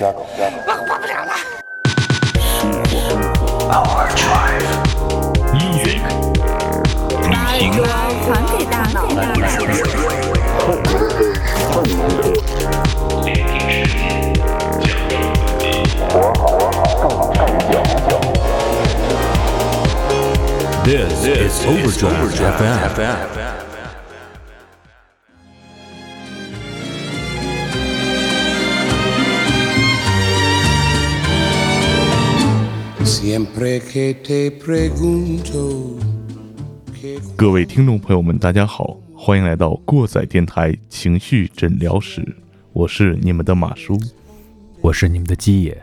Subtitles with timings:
[0.00, 1.32] 我活不了了。
[3.68, 3.82] 把
[7.70, 7.82] 主
[8.32, 8.96] 还给大脑。
[20.84, 22.32] This is Overdrive
[22.96, 23.71] FM.
[33.32, 35.96] Siempre que te pregunto
[36.92, 42.36] que 各位听众朋友们，大家好，欢迎来到过载电台情绪诊疗室，
[42.74, 43.98] 我是你们的马叔。
[44.82, 45.82] 我是你们的鸡爷，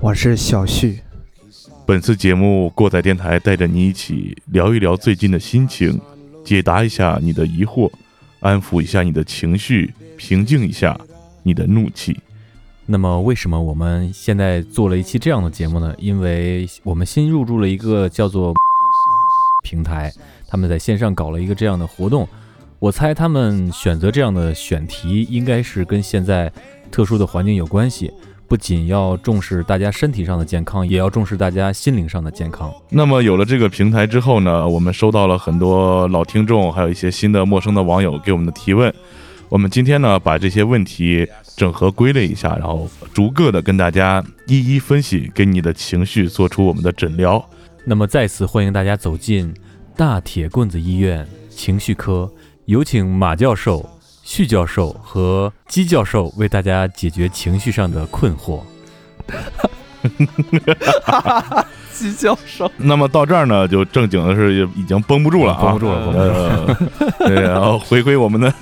[0.00, 0.98] 我是小旭，
[1.86, 6.00] 本次节目，过载电台带着你一起聊一聊最近的心情，
[6.44, 7.88] 解答一下你的疑惑，
[8.40, 10.98] 安抚一下你的情绪，平静一下
[11.44, 12.18] 你的怒气。
[12.88, 15.92] 那么为什么我们现在做了一期这样的节目呢？
[15.98, 18.54] 因为我们新入驻了一个叫做
[19.64, 20.12] 平台，
[20.46, 22.28] 他们在线上搞了一个这样的活动。
[22.78, 26.52] 我猜他们选择这样的选题，应该是跟现在
[26.90, 28.12] 特殊的环境有关系。
[28.46, 32.72] 不仅要重视大家身体上的健康，也要重视大家心灵上的健康。
[32.88, 38.94] 那么有了这个平台之后呢，我们收到了很多老听众，还有一些新的陌生的网友给我们的提问。
[39.48, 47.44] 我们今天呢，把这些问题整合归类一下，然后逐个的跟大家一一分析，给你的情绪做出我们的诊疗。
[47.84, 49.54] 那么再次欢迎大家走进
[49.96, 52.30] 大铁棍子医院情绪科，
[52.64, 53.88] 有请马教授、
[54.24, 58.60] 旭教授和姬教授为大家解决情绪上的困惑。
[61.92, 68.52] 姬教授， 那么到这儿呢，就正经的是已经绷不住了啊，绷不住了绷不住了，对，然后回归我们的，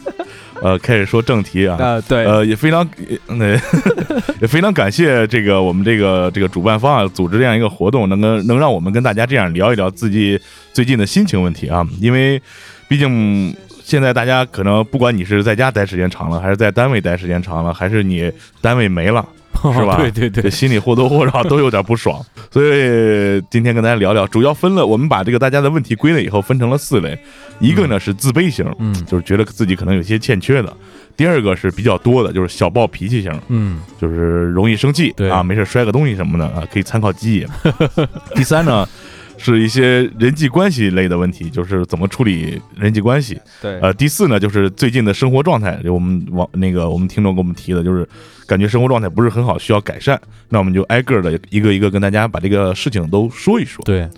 [0.64, 1.76] 呃，开始说正题啊。
[1.78, 2.80] 呃，对，呃，也非常，
[3.26, 3.54] 呃，
[4.40, 10.40] 也非常感谢这个我们这个这个主办方啊，组织这样一个活动，能跟能让我们跟大家这样聊一聊自己
[10.72, 12.40] 最近的心情问题啊，因为
[12.88, 18.32] 毕竟现在大家可能不管你是在家待时间长了，还是在单位待时间长了，还是你
[18.62, 19.22] 单位没了。
[19.72, 19.96] 是吧？
[19.96, 22.20] 对对对，心里或多或少都有点不爽，
[22.50, 27.18] 所以今天跟大家聊聊，主要分了，我们把这个大家的问题归类以后分成了四类，
[27.60, 28.92] 一个呢是自卑型，嗯。
[29.06, 30.68] 就是觉得自己可能有些欠缺的；
[31.16, 33.80] 第二个是比较多的，就是小暴脾气型，嗯。
[34.00, 35.30] 就是容易生气对。
[35.30, 37.46] 啊，没事摔个东西什么的啊，可以参考记忆。
[38.36, 38.86] 第三呢。
[39.36, 43.38] 是一些人际关系类的问题，就是怎么处理人际关系。
[43.60, 48.08] 对，呃，第四呢，就是最近的生活状态，就我们网那个我们听众给我们提的，就是
[48.46, 50.20] 感觉生活状态不是很好，需要改善。
[50.48, 53.84] 那我们就挨个的一个一个跟大家把这个事情都说一说。
[53.84, 54.08] 对，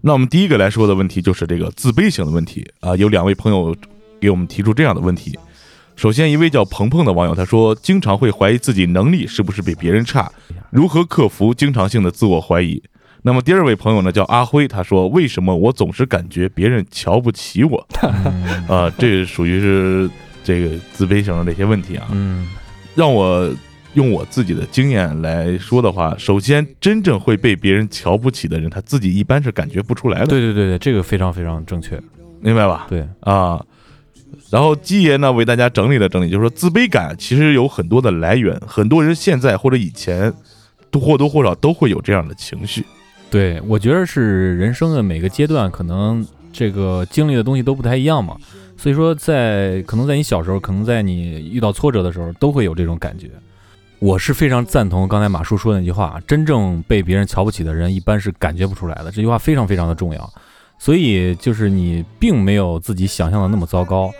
[0.00, 3.74] 那我们第一个来说的问题就是这个自卑型的问题啊、有两位朋友
[4.20, 5.38] 给我们提出这样的问题。
[5.94, 10.30] 首先，一位叫鹏鹏的网友他说，经常会怀疑自己能力是不是比别人差，
[10.70, 12.82] 如何克服经常性的自我怀疑？
[13.26, 17.84] 那么第二位朋友呢，叫阿辉，他说，为什么我总是感觉别人瞧不起我？
[18.72, 20.08] 啊、这属于是
[20.44, 22.06] 这个自卑型的这些问题啊。
[22.12, 22.48] 嗯
[22.94, 23.52] 让我
[23.94, 32.00] 用我自己的经验来说的话，首先，真正会被别人瞧不起的人，他自己一般是感觉不出来的，对对对对，这个非常非常正确。
[32.40, 32.86] 明白吧？
[32.88, 33.60] 对，啊。
[34.50, 40.32] 然后基爷呢为大家整理了整理，就是说自卑感其实有很多的来源，很多人现在或者以前
[40.92, 42.84] 都或多或少都会有这样的情绪。
[43.30, 48.36] 对，我觉得是人生的每个阶段，可能这个经历的东西都不太一样嘛。
[48.78, 53.30] 所以说在，可能在你小时候，可能在你遇到挫折的时候，都会有这种感觉。
[53.98, 59.04] 我是非常赞同刚才马叔说的那句话，真正被别人瞧不起的人，一般是感觉不出来的。
[59.04, 60.32] 这句话非常非常的重要。
[60.78, 64.10] 所以就是你并没有自己想象的那么糟糕，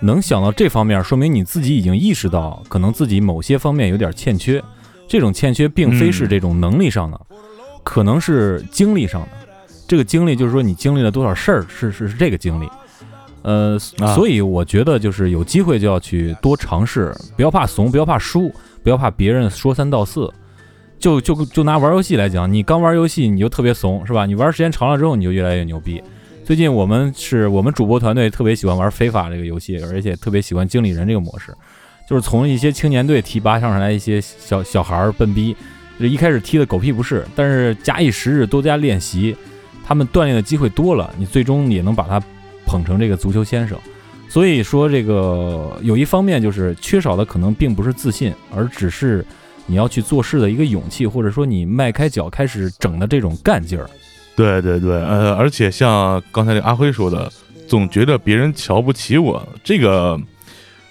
[0.00, 4.62] 能想到这方面，说明你自己已经意识到，可能自己某些方面有点欠缺。
[5.06, 7.20] 这种欠缺并非是这种能力上的，
[7.88, 9.28] 可能是经历上的。
[9.86, 12.68] 这个经历就是说你经历了多少事儿，是是是这个经历。
[13.40, 20.30] 呃，啊所以我觉得就是有机会就要去多尝试，不要怕怂，不要怕输，不要怕别人说三道四。
[20.98, 24.26] 就就就拿玩游戏来讲，你刚玩游戏你就特别怂，是吧？
[24.26, 26.02] 你玩时间长了之后，你就越来越牛逼。
[26.44, 31.54] 最近我们是我们主播团队特别喜欢玩非法这个游戏，而且特别喜欢经理人这个模式，
[32.06, 35.56] 就是从一些青年队提拔上来一些小小孩儿笨逼，
[35.98, 39.36] 就一开始踢的狗屁不是，但是假以时日多加练习，
[39.84, 42.22] 他们锻炼的机会多了，你最终也能把他
[42.66, 43.78] 捧成这个足球先生。
[44.28, 49.24] 所以说，这个有一方面就是缺少的可能并不是自信，而只是
[49.66, 53.88] 你要去做事的一个勇气，或者说你迈开脚开始整的这种干劲儿。
[54.36, 57.32] 对对对，呃，而且像刚才这阿辉说的，
[57.66, 60.20] 总觉得别人瞧不起我，这个，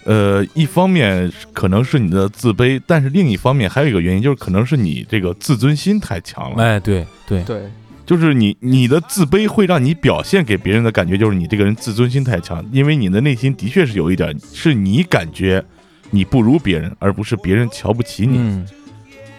[0.07, 6.63] 呃，一方面可能是你的自卑，但是另一方面还有一个原因，就是可能是你这个自尊心太强了。
[6.63, 7.69] 哎，对对对，
[8.05, 15.61] 就是你你的自卑会让你表现给别人的感觉就是你这个人自尊心太强，因为你的内心的确是有一点，是你感觉
[16.09, 18.37] 你不如别人，而不是别人瞧不起你。
[18.37, 18.65] 嗯，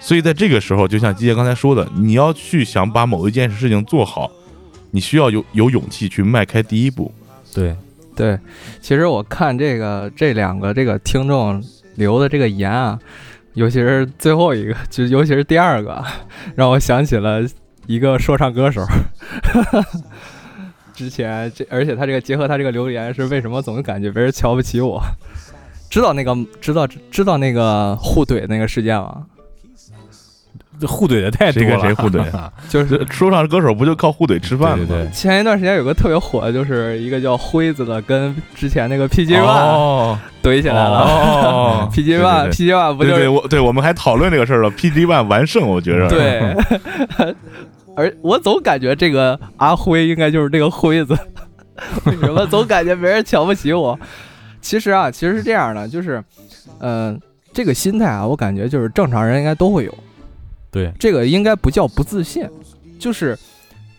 [0.01, 4.31] 所以在这个时候，就像季姐刚才说的，你要去想把某一件事情做好，
[4.91, 7.11] 你需要有有勇气去迈开第一步。
[7.55, 7.75] 对，
[8.19, 8.37] 对，
[8.81, 11.63] 其实我看这个这两个这个听众
[11.95, 12.99] 留的这个言啊，
[13.55, 16.05] 尤其是最后一个，就尤其是第二个，
[16.57, 17.41] 让我想起了
[17.87, 18.85] 一个说唱歌手。
[20.93, 25.01] 之前这，而且他这个结合他这个留言是为什么总感觉别人瞧不起我？
[25.89, 29.27] 知道那个知道知道那个互怼那个事件吗？
[30.81, 32.25] 这互怼的太多谁了，跟谁互怼
[32.69, 34.85] 就是说唱歌手不就靠互怼吃饭吗？
[34.89, 40.99] 对对对，前一段时间有个特别火的，就是一个叫辉子的，跟之前那个 PG One 哦怼起来了。
[41.01, 44.71] 哦 PG One，PG One 不就是对对，我对我们还讨论这个事儿了。
[44.71, 46.55] PG One 完胜，我觉着对，
[47.97, 51.17] 而我总感觉这个阿辉应该就是这个辉子，
[52.05, 53.99] 为什么总感觉别人瞧不起我？
[54.61, 56.23] 其实啊，其实是这样的，就是，
[56.81, 57.19] 嗯、
[57.53, 59.95] 这个心态啊，我感觉就是正常人应该都会有。
[60.71, 62.49] 对，这个应该不叫不自信，
[62.99, 63.39] 就是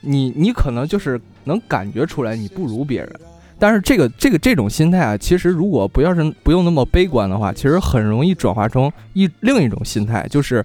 [0.02, 3.20] 你你可能就是能感觉出来你不如别人，
[3.58, 10.64] 但是这个这个这种心态啊，其实如果不要是不用那么悲观的话，其实很容易转化成一另一种心态，就是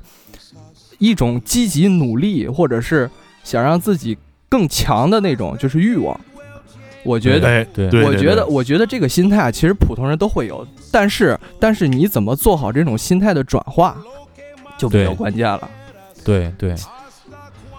[0.98, 3.10] 一种积极努力，或者是
[3.42, 4.16] 想让自己
[4.48, 6.18] 更强的那种就是欲望。
[7.02, 7.48] 我觉得。
[7.48, 13.96] 哎，对对，我觉得，我觉得这个心态啊，其实普通人都会有，但是，但是你怎么做好这种心态的转化，
[14.78, 15.68] 就比较关键了。
[16.24, 16.74] 对对，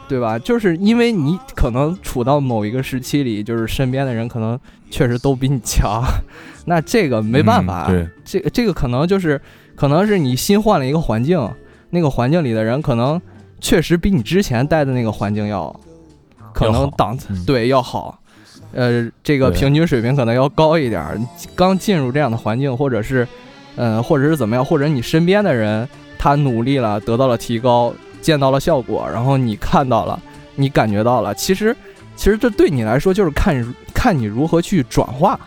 [0.08, 0.38] 对吧？
[0.38, 4.60] 就是因为你可能处到某一个时期里，就是身边的人可能
[4.90, 6.04] 确实都比你强，
[6.66, 9.42] 那这个没办法，嗯对，这个这个可能就是
[9.76, 11.50] 可能是你新换了一个环境，
[11.90, 13.22] 那个环境里的人可能
[13.60, 15.76] 确实比你之前待的那个环境要
[16.54, 18.20] 可能档次、嗯对要好，
[18.74, 21.20] 呃，这个平均水平可能要高一点儿。
[21.56, 23.28] 刚进入这样的环境，或者是
[23.78, 25.88] 嗯、或者是怎么样，或者你身边的人
[26.18, 27.94] 他努力了，得到了提高，
[28.26, 30.20] 见到了效果，然后你看到了，
[30.56, 31.78] 你感觉到了，其实
[32.16, 35.40] 其实这对你来说就是看看你如何去转化。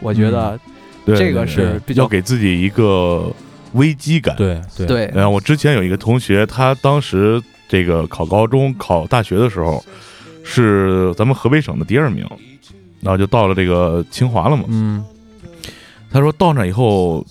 [0.00, 0.60] 我觉得
[1.06, 3.32] 这个是比较要给自己一个
[3.72, 4.36] 危机感。
[4.36, 9.82] 对对对然后我之前有一个同学，他当时这个考高中、考大学的时候，
[10.44, 12.26] 是咱们河北省的第二名，
[13.00, 14.64] 然后就到了这个清华了嘛。
[14.68, 15.02] 嗯
[16.10, 17.26] 他说到那以后，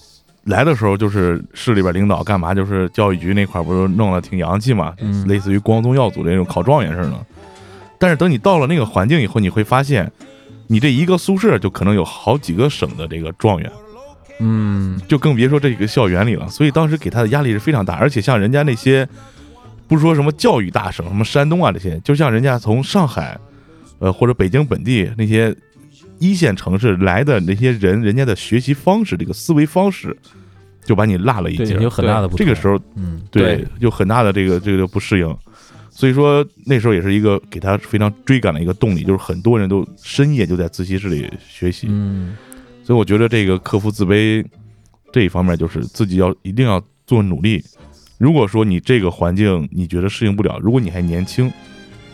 [0.47, 7.25] 来的时候就是市里边领导干嘛，就是教育局那块儿不是弄得挺洋气嘛，嗯类似于光宗耀祖的那种考状元似的。
[7.99, 10.09] 但是等你到了那个环境以后，你会发现，
[10.67, 13.71] 你这一个宿舍就可能有好几个省的这个状元。
[14.39, 16.47] 嗯就更别说这个校园里了。
[16.47, 19.07] 所以当时给他的压力是非常大，而且像人家那些，
[19.87, 23.37] 不是说什么教育大省，什么山东啊这些，就像人家从上海，
[23.99, 25.53] 呃或者北京本地那些
[26.19, 30.15] 一线城市来的那些人，人家的学习方式，这个思维方式，
[30.83, 31.81] 就把你落了一截儿。
[31.81, 32.37] 有很大的不。
[32.37, 35.37] 这个时候，嗯对对，有很大的这个这个不适应。
[35.89, 41.87] 所以说那时候也是一个给他非常追赶的一个动力，就是很多人都深夜就在自习室里学习。
[41.89, 42.35] 嗯
[42.83, 44.45] 所以我觉得这个克服自卑
[45.11, 47.63] 这一方面，就是自己要一定要做努力。
[48.17, 51.51] 如果说你这个环境你觉得适应不了，如果你还年轻，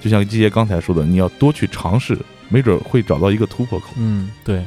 [0.02, 2.18] 就像季杰刚才说的，你要多去尝试，
[2.54, 3.88] 没准会找到一个突破口。
[3.98, 4.64] 嗯，对。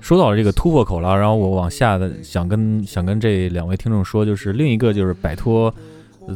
[0.00, 5.72] 说到了这个突破口了，然后我往下的想跟想跟这两位听众说，就是另一个就是摆脱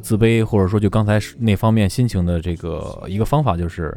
[0.03, 3.97] 自卑，或者说就刚才那方面心情的这个一个方法，就是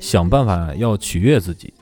[0.00, 1.72] 想办法要取悦自己，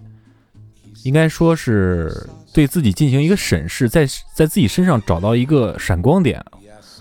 [1.04, 2.14] 应该说是
[2.52, 6.44] 对自己进行一个审视，在在自己身上找到一个闪光点，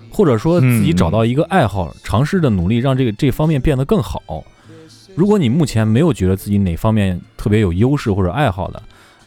[0.10, 4.44] 或者说自己找到一个爱好，尝试的努力让这个这方面变得更好。
[5.16, 8.84] 如果你目前没有觉得自己哪方面特别有优势或者爱好的，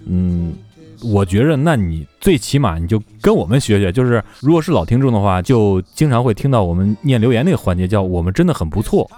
[0.06, 0.54] 嗯，
[1.02, 9.10] 我觉着那你最起码你就跟我们学学，就是如果是老听众的话，就经常会听到我们念留言那个环节，叫我们真的很不错。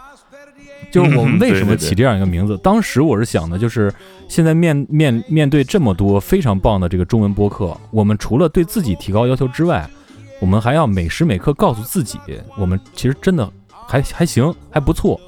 [0.90, 2.56] 就是我们为什么起这样一个名字？
[2.58, 3.92] 当时我是想的，就是
[4.28, 9.88] 现在面面面对这么多非常棒的这个中文播客，我们除了对自己提高要求之外，
[10.40, 12.18] 我们还要每时每刻告诉自己，
[12.56, 13.50] 我们其实真的
[13.86, 15.20] 还还行，还不错。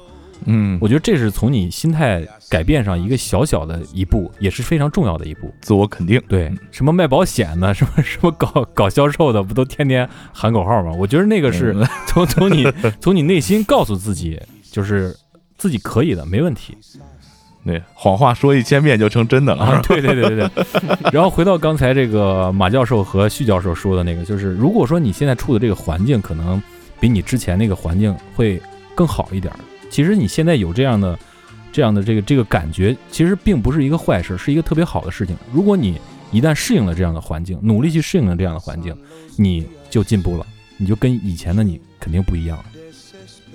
[0.45, 5.53] 嗯，我觉得这是从你心态改变上一个小小的一步，也是非常重要的一步。
[5.61, 6.21] 自我肯定。
[6.27, 10.91] 对，什么卖保险的，什么 什么搞搞销售的，不都天天喊口号吗？
[10.97, 14.39] 我觉得那个是嗯 从从你从你内心告诉自己，
[14.71, 15.15] 就是
[15.57, 16.77] 自己可以的，没问题。
[17.65, 19.63] 对，谎话说一千遍就成真的了。
[19.63, 20.65] 啊，对对对对对。
[21.13, 26.59] 然后回到刚才这个马教授和徐教授说的那个，就是如果说你现在处的这个环境可能
[26.99, 28.59] 比你之前那个环境会
[28.95, 31.17] 更好一点儿，其实你现在有这样的
[31.71, 35.35] 这样的这个这个感觉，其实并不是一个坏事，是一个特别好的事情。
[35.51, 35.99] 如果你
[36.31, 38.95] 一旦适应了这样的环境，努力去适应了这样的环境，
[39.35, 40.45] 你就进步了，
[40.77, 42.65] 你就跟以前的你肯定不一样了。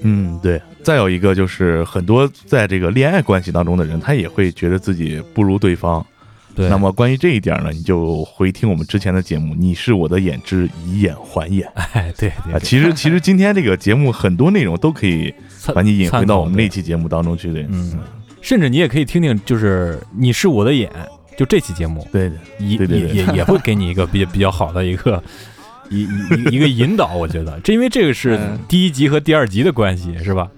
[0.02, 0.60] 嗯，对。
[0.82, 6.04] 再有一个就是很多在这个恋爱关系当中的人，他也会觉得自己不如对方。
[6.54, 12.58] 对，那么关于这一点呢，你就回听我们之前的节目，你是我的眼之以眼还眼 哎，对对啊。
[12.58, 15.34] 其实其实今天这个节目很多内容都可以
[15.74, 17.60] 把你引回到我们那期节目当中去的。
[17.68, 17.98] 嗯，
[18.40, 20.88] 甚至你也可以听听，就是你是我的眼，
[21.36, 25.20] 就这期节目，对的，也也也也会给你一个比比较好的一个
[25.90, 30.48] 一一一个引导，我觉得，这因为这个是 嗯第一集和第二集的关系，是吧？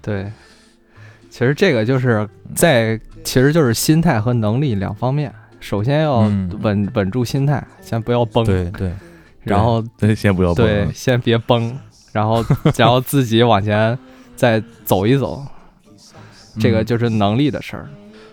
[0.00, 0.32] 对，
[1.28, 5.30] 其实这个就是在，其实就是心态和能力两方面。
[5.62, 6.50] 首先要嗯。
[6.60, 8.92] 稳、稳住心态，先不要崩，对对，
[9.42, 9.82] 然后，
[10.14, 10.66] 先不要崩。
[10.66, 11.74] 对，先别崩，
[12.12, 12.44] 然后
[12.76, 13.98] 然后自己往前
[14.36, 15.42] 再走一走，
[16.60, 17.88] 这个嗯就是能力的事儿。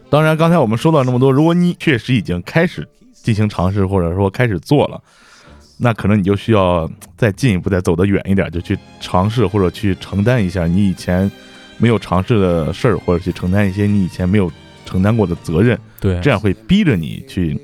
[0.09, 5.01] 当然，刚才我们说到那么多，如果你确实已经开始进行尝试，或者说开始做了，
[5.77, 11.31] 那可能你就需要再进一步，再走得远一点，就去尝试或者去承担一下你以前
[11.77, 14.51] 没有尝试的事儿，或者去承担一些你以前没有
[14.89, 17.55] 承担过的责任，对，这样会逼着你去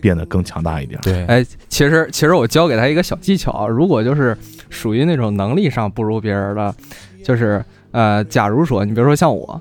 [0.00, 1.00] 变得更强大一点。
[1.02, 4.36] 对，哎，其实其实我教给他一个小技巧，如果就是
[4.70, 6.72] 属于那种能力上不如别人的，
[7.24, 9.60] 就是呃，假如说你比如说像我，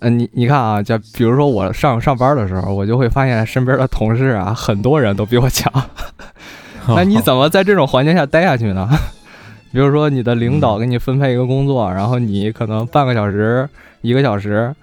[0.00, 5.72] 呃，你你看啊，就比如说我上上班的时候，我就会发现身边的同事啊，很多人都比我强，
[6.88, 8.86] 那你怎么在这种环境下待下去呢？
[9.72, 13.68] 比如说你的领导给你分配一个工作，然后你可能半个小时、
[14.00, 14.74] 一个小时，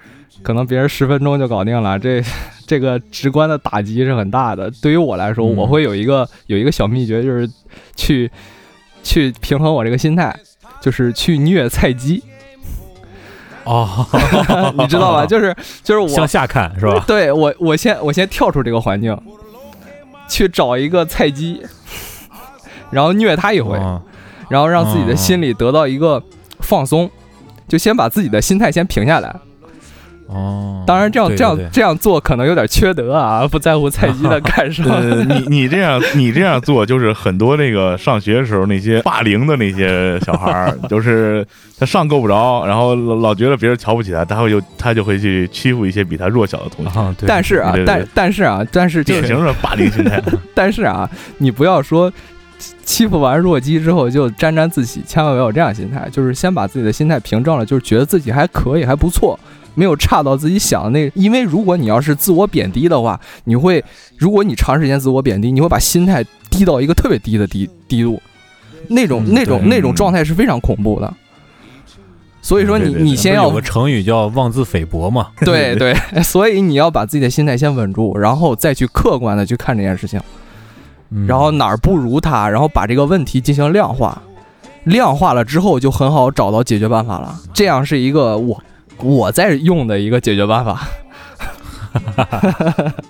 [0.44, 2.22] 可能别人十分钟就搞定了，这
[2.68, 4.70] 这个直观的打击是很大的。
[4.82, 7.50] 对于我来说，嗯我会有一个有一个小秘诀，就是
[7.96, 8.30] 去
[9.02, 10.36] 去平衡我这个心态，
[10.82, 12.22] 就是去虐菜鸡，
[13.64, 14.06] 哦，
[14.78, 15.26] 你知道吧？
[15.26, 17.04] 就是就是我向下看是吧？
[17.08, 19.18] 对我，我先我先跳出这个环境，
[20.28, 21.62] 去找一个菜鸡，
[22.92, 24.02] 然后虐他一回，哦
[24.50, 26.22] 然后让自己的心里得到一个
[26.60, 27.10] 放松，
[27.68, 29.36] 就先把自己的心态先平下来。
[30.28, 34.84] 哦，当然，这样这样这样做可能有点缺德啊，不在乎菜鸡的感受。
[34.90, 41.46] 呃，你你这样你这样做，就是很多那个上学的时候那些霸凌的那些小孩儿，就是
[41.78, 50.22] 他上够不着，然后老老觉得别人瞧不起他，他会就他就会去欺负一些比他弱小的同学，啊，对，但是啊对对，但但是啊，但是就典型的霸凌心态。
[50.56, 52.12] 但是啊，你不要说
[52.86, 59.38] 欺负完弱鸡之后就沾沾自喜，千万不要有这样心态，就是先把自己的心态平正了，就是觉得自己还可以，还不错，
[59.76, 61.12] 没有差到自己想的那。
[61.16, 63.84] 因为如果你要是自我贬低的话，你会，
[64.18, 68.22] 如果你长时间自我贬低，你会把心态低到一个特别低的低低度，
[68.88, 71.14] 那种嗯那种那种状态是非常恐怖的。
[72.42, 75.28] 所以说你你先要有个成语叫妄自菲薄嘛？
[75.46, 80.20] 对对，所以你要把自己的心态先稳住，然后再去客观的去看这件事情。
[81.16, 84.22] 嗯然后哪儿不如他，然后把这个问题进行量化，
[84.84, 87.40] 量化了之后就很好找到解决办法了。
[87.54, 88.62] 这样是一个我
[89.00, 90.88] 我在用的一个解决办法。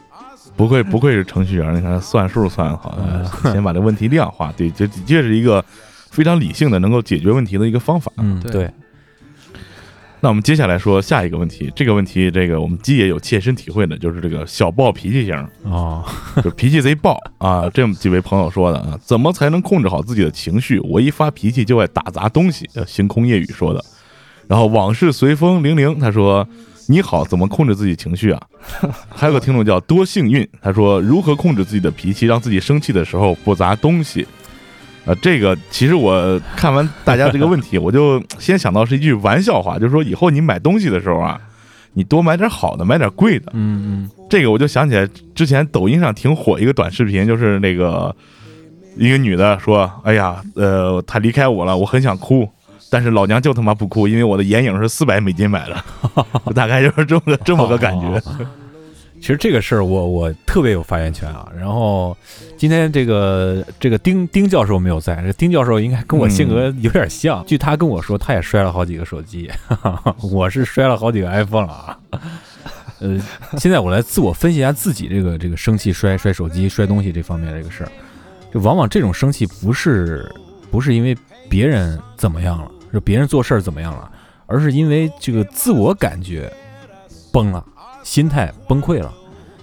[0.56, 5.64] 不愧不愧是程序员，你看算数算的好，呃先把这问题量化，对，这的确是一个
[6.12, 8.12] 非常理性的能够解决问题的一个方法。
[8.18, 8.70] 嗯对，
[10.20, 16.06] 那我们接下来说下一个问题，这个问题这个我们鸡也有切身体会的，就是这个小暴脾气型，哦，
[16.44, 17.68] 就脾气贼暴啊。
[17.74, 20.80] 这么几位朋友说的啊，怎么才能控制好自己的情绪？
[20.82, 22.70] 我一发脾气就爱打砸东西。
[22.76, 23.84] 呃星空夜雨说的。
[24.48, 26.48] 然后往事随风零零他说。
[26.90, 28.42] 你好，怎么控制自己情绪啊？
[29.10, 34.28] 还有个听众叫多幸运，他说如何控制自己的脾气，让自己生气的时候不砸东西。
[35.06, 41.40] 啊，这个其实我看完大家这个问题，我就先想到是一句玩笑话，就是说以后你买东西的时候啊，
[41.94, 43.54] 你多买点好的，买点贵的。
[43.56, 48.14] 嗯这个我就想起来之前抖音上挺火一个短视频，就是那个
[48.98, 52.46] 一个女的说：“哎呀，呃，他离开我了，我很想哭，
[52.94, 55.84] 但是老娘就他妈不哭，因为我的眼影是四百美金买的。
[56.54, 58.06] ”大概就是这么个 这么个感觉。
[58.06, 58.22] 哦
[59.20, 61.50] 其实这个事儿我我特别有发言权啊。
[61.58, 62.16] 然后
[62.58, 67.42] 今天这个这个丁丁教授没有在，这丁教授应该跟我性格有点像。
[67.48, 69.50] 据他跟我说，他也摔了好几个手机，
[70.22, 71.98] 我是摔了好几个 iPhone 了啊。
[73.00, 73.18] 呃，
[73.58, 77.92] 现在我来自我分析一下自己这个这个生气摔摔手机摔东西这方面的这个事儿，
[78.54, 80.30] 就往往这种生气不是
[80.70, 81.18] 不是因为
[81.50, 84.10] 别人怎么样了，就别人做事儿怎么样了，
[84.46, 86.50] 而是因为这个自我感觉
[87.32, 87.66] 崩了。
[88.04, 89.12] 心态崩溃了。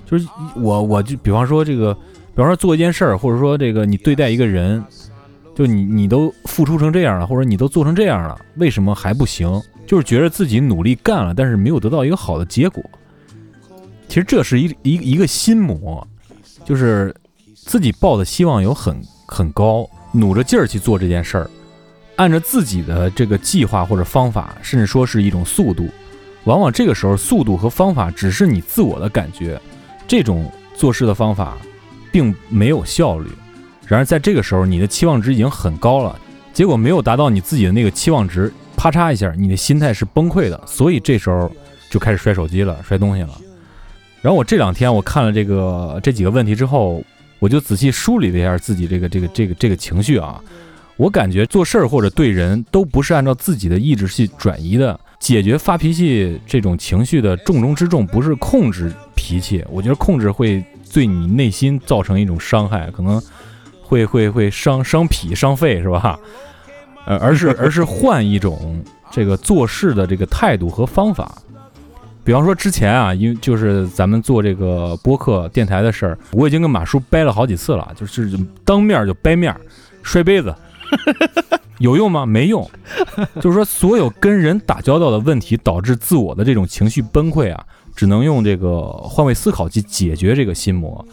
[0.07, 4.83] 就是我我就比方说这个，比方说做一件事儿，或者说这个你对待一个人，
[5.55, 9.63] 就你你都付出成这样了，或者你都做成这样了，为什么还不行？
[9.87, 12.83] 就是觉得自己努力干了，但是没有得到一个好的结果。
[14.09, 16.05] 其实这是一一一个心魔，
[16.65, 17.15] 就是
[17.55, 21.51] 自己抱的希望有很很高，努着劲儿去做这件事儿，
[22.21, 25.89] 按照自己的这个计划或者方法，甚至说是一种速度，
[26.45, 29.59] 往往这个时候速度和方法只是你自我的感觉，
[30.07, 31.57] 这种做事的方法
[32.13, 33.31] 并没有效率。
[33.87, 36.15] 然而在这个时候，你的期望值已经很高了，
[36.53, 41.51] 结果没有达到你自己的那个期望值，啪嚓一下，你的心态是崩溃的，所以这时候
[41.89, 43.31] 就开始摔手机了，摔东西了。
[44.21, 47.03] 然后我这两天我看了这个这几个问题之后，
[47.39, 50.39] 我就仔细梳理了一下自己这个这个这个这个情绪啊。
[51.01, 55.01] 我感觉做事儿或者对人都不是按照自己的意志去转移的。
[55.19, 63.19] 解决发脾气这种情绪的重中之重不是控制脾气，我觉得控制会对你内心造成一种伤害，可能
[63.83, 66.21] 会会会伤伤脾伤肺是吧？
[67.07, 71.41] 呃，而是而是换一种这个做事的这个态度和方法。
[72.23, 78.31] 比方说之前啊，因为就是咱们做这个播客电台的事儿，我已经跟马叔掰了好几次了，就是
[78.67, 79.55] 当面就掰面，
[80.03, 80.55] 摔杯子，
[81.79, 82.27] 有用吗？
[82.27, 82.69] 没用。
[83.41, 87.65] 就是说，所有跟人打交道的问题导致自我的这种情绪崩溃啊，
[87.97, 91.05] 只能用这个换位思考去解决这个心魔。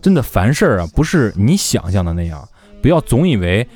[0.00, 2.48] 真的，凡事啊，不是你想象的那样，
[2.80, 3.66] 不要总以为，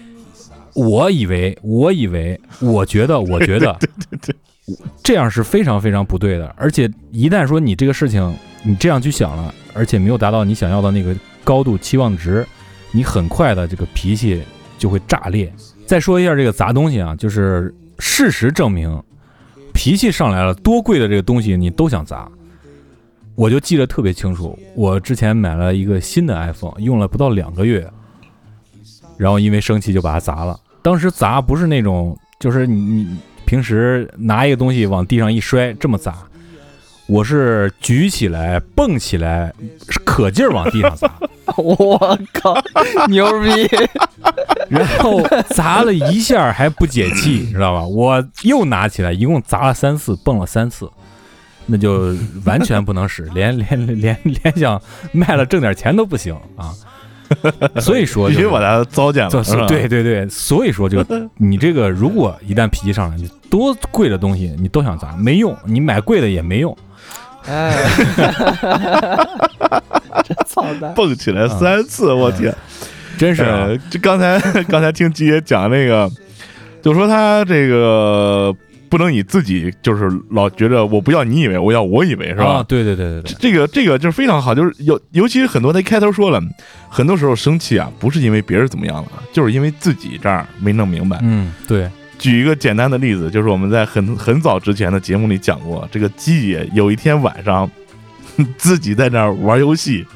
[0.75, 4.19] 我以为，我以为，我觉得，我觉得，对对
[4.67, 6.53] 对，这样是非常非常不对的。
[6.57, 12.47] 而且一旦说你这个事情你这样去想了，而且没有达到你想要的那个高度期望值，
[12.91, 14.43] 你很快的这个脾气
[14.79, 15.53] 就会炸裂。
[15.87, 19.03] 再说一下这个砸东西啊，就是事实证明，
[19.73, 22.29] 脾气上来了，多贵的这个东西你都想砸。
[23.35, 27.87] 我就记得特别清楚，我之前买了一个新的 iPhone，用了不到两个月，
[29.19, 30.59] 然后因为生气就把它砸了。
[30.83, 36.15] 当时砸不是那种，就是你你平时拿一个东西往地上一摔这么砸，
[37.09, 39.53] 我是举起来蹦起来，
[40.05, 41.11] 可劲儿往地上砸。
[41.57, 42.61] 我靠，
[43.09, 43.69] 牛逼！
[44.69, 47.87] 然后砸了一下还不解气， 知道吧？
[47.87, 50.91] 我又拿起来，一共砸了三次，蹦了三次，
[51.67, 54.81] 那就完全不能使，连连连连想
[55.13, 56.75] 卖了挣点钱都不行啊！
[57.81, 59.67] 所以说、就是，必须把它糟践了？
[59.69, 61.05] 对对对，所以说就
[61.37, 66.77] 你这个，如果一旦脾气上来，你多贵的东西你都想砸，没用，你买贵的也没用。
[67.49, 67.73] 哎，
[70.25, 70.93] 真操蛋！
[70.95, 72.55] 蹦起来三次，我天！
[73.19, 76.11] 真是啊呃，这刚才 刚才听吉爷讲那个，
[76.83, 78.55] 就说他这个
[78.91, 82.45] 不能以自己就是老觉着我不要你以为，我要我以为是吧？
[82.45, 86.41] 啊，对对对对对，这个这个就是非常好，就是尤尤其是很多他一开头说了，
[86.91, 91.19] 很多时候生气啊，不是因为别人怎么样了，就是因为自己这儿没弄明白。
[91.23, 97.71] 嗯，对，举一个简单的例子，就是我们在很很早之前的节目里讲过，这个鸡爷有一天晚上
[98.57, 100.07] 自己在那儿玩游戏，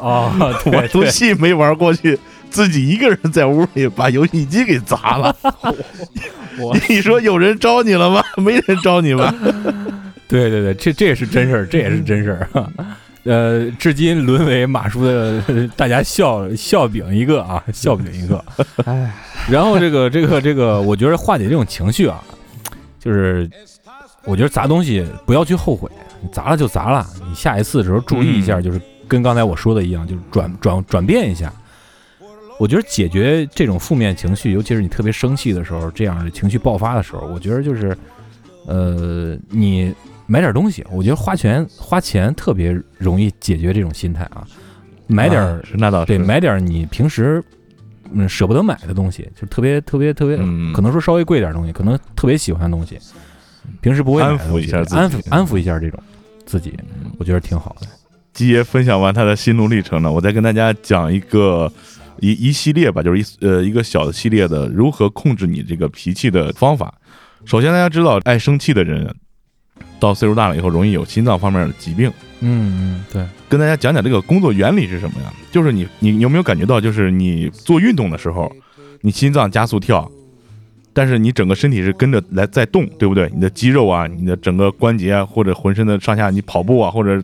[0.00, 0.32] 啊，
[0.66, 2.18] 玩游戏没玩过去，
[2.50, 5.36] 自己一个人在屋里把游戏机给砸了。
[6.88, 8.22] 你说有人招你了吗？
[8.36, 9.34] 没人招你吧？
[10.28, 12.66] 对对对，这这也是真事儿，这也是真事儿。
[13.24, 15.42] 呃，至今沦为马叔的
[15.76, 18.42] 大家笑笑柄一个啊，笑柄一个。
[18.86, 19.12] 哎，
[19.50, 22.22] 然后这个这个这个，我觉得化解这种情绪啊，
[22.98, 23.48] 就是
[24.24, 25.90] 我觉得砸东西不要去后悔，
[26.32, 31.52] 砸了就砸了，你下一次的时候注意一下，嗯就是跟刚才我说的一样，就是转转转变一下。
[32.58, 37.96] 我觉得解决这种负面情绪，尤其是你特别生气的时候，这样的情绪爆发的时候，我觉得就是，
[38.66, 39.94] 呃，你
[40.30, 44.46] 买点东西，我觉得花钱花钱特别容易解决这种心态啊，
[45.08, 46.06] 买点儿那倒是。
[46.06, 47.42] 对，买点儿你平时
[48.12, 50.72] 嗯舍不得买的东西，就特别特别特别，嗯。
[50.72, 52.96] 可能说稍微贵点儿东西，可能特别喜欢的东西，
[53.80, 54.96] 平时不会安抚一下自己。
[54.96, 56.00] 安抚安抚一下这种
[56.46, 56.78] 自己，
[57.18, 57.88] 我觉得挺好的。
[58.32, 61.70] 基爷分享完他的心路历程呢，我再跟大家讲一个
[62.20, 66.94] 一一系列吧，就是一呃一个小的系列的如何控制你这个脾气的方法。
[67.44, 69.12] 首先，大家知道，爱生气的人
[69.98, 72.10] 到岁数大了以后，容易有心脏方面的疾病。
[72.40, 75.32] 嗯嗯，对，跟大家讲讲这个工作原理是什么呀？
[75.50, 78.50] 就是你你你有没有感觉到，就是你做运动的时候，
[79.02, 80.10] 你心脏加速跳，
[80.92, 83.30] 但是你整个身体是跟着来在动，对不对？
[83.34, 87.22] 你的肌肉啊，你的整个关节啊，或者浑身的上下，你跑步啊，或者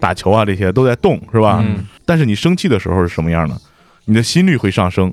[0.00, 1.62] 打球啊，这些都在动，是吧？
[1.64, 3.56] 嗯但是你生气的时候是什么样呢？
[4.04, 5.12] 你的心率会上升，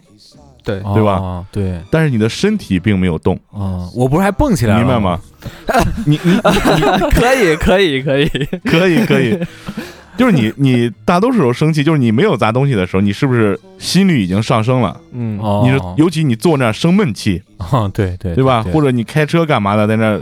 [0.63, 4.99] 对，对吧哦对，但是你的身体并没有动，嗯，我不是还蹦起来了，明白？
[4.99, 5.19] 吗？
[6.05, 6.37] 你你
[7.11, 8.27] 可以，可以，可以。
[8.63, 9.37] 可以可以，
[10.17, 14.95] 就是你你大多数时候生气，就是你没有砸东西的时候，你是不是心率已经上升了？
[15.11, 18.63] 嗯，哦，你是尤其你坐那儿生闷气，哦，对对对吧？
[18.63, 20.17] 或者者你开车干嘛的，在那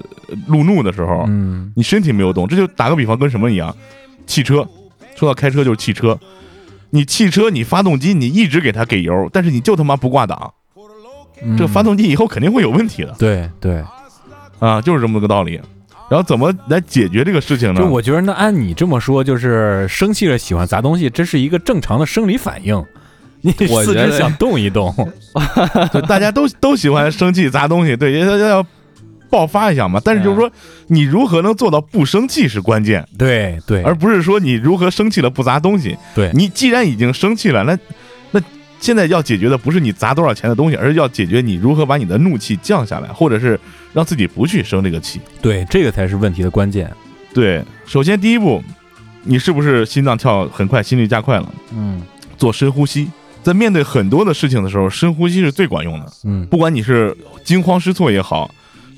[0.47, 3.75] 路怒的时候，嗯你身体没有动，这就打个比方，跟什么一样？
[4.25, 4.65] 汽车，
[5.15, 6.17] 说到开车就是汽车，
[6.91, 10.53] 你汽车你发动机你一直给它给油，但是你就他妈不挂档，
[11.41, 13.83] 嗯这发动机以后肯定会有问题的对对，
[14.59, 15.59] 啊，就是这么个道理。
[16.09, 17.87] 然后怎么来解决这个事情呢就？
[17.87, 22.85] 我觉得那按你这么说，就是生气了喜欢砸东西，这是一个正常的生理反应。
[23.43, 24.93] 你四肢想动一动，
[25.91, 28.65] 就大家都都喜欢生气砸东西，对，要要要
[29.31, 29.99] 爆发一下嘛。
[30.03, 30.51] 但是就是说，
[30.87, 35.97] 你如何能做到不生气是关键，对对，而不是说你如何生气了不砸东西。
[36.13, 37.75] 对你既然已经生气了，那
[38.31, 38.41] 那
[38.79, 43.59] 现在要解决的不是你砸多少钱的东西，而是要解决你如何把你的怒气降下来，或者是
[43.93, 45.19] 让自己不去生这个气。
[45.41, 46.91] 对这个才是问题的关键。
[47.33, 48.61] 对，首先第一步，
[49.23, 51.49] 你是不是心脏跳很快，心率加快了？
[51.73, 52.01] 嗯
[52.37, 53.09] 做深呼吸。
[53.43, 56.11] 在面对很多的事情的时候，深呼吸是最管用的。
[56.25, 58.49] 嗯不管你是惊慌失措也好，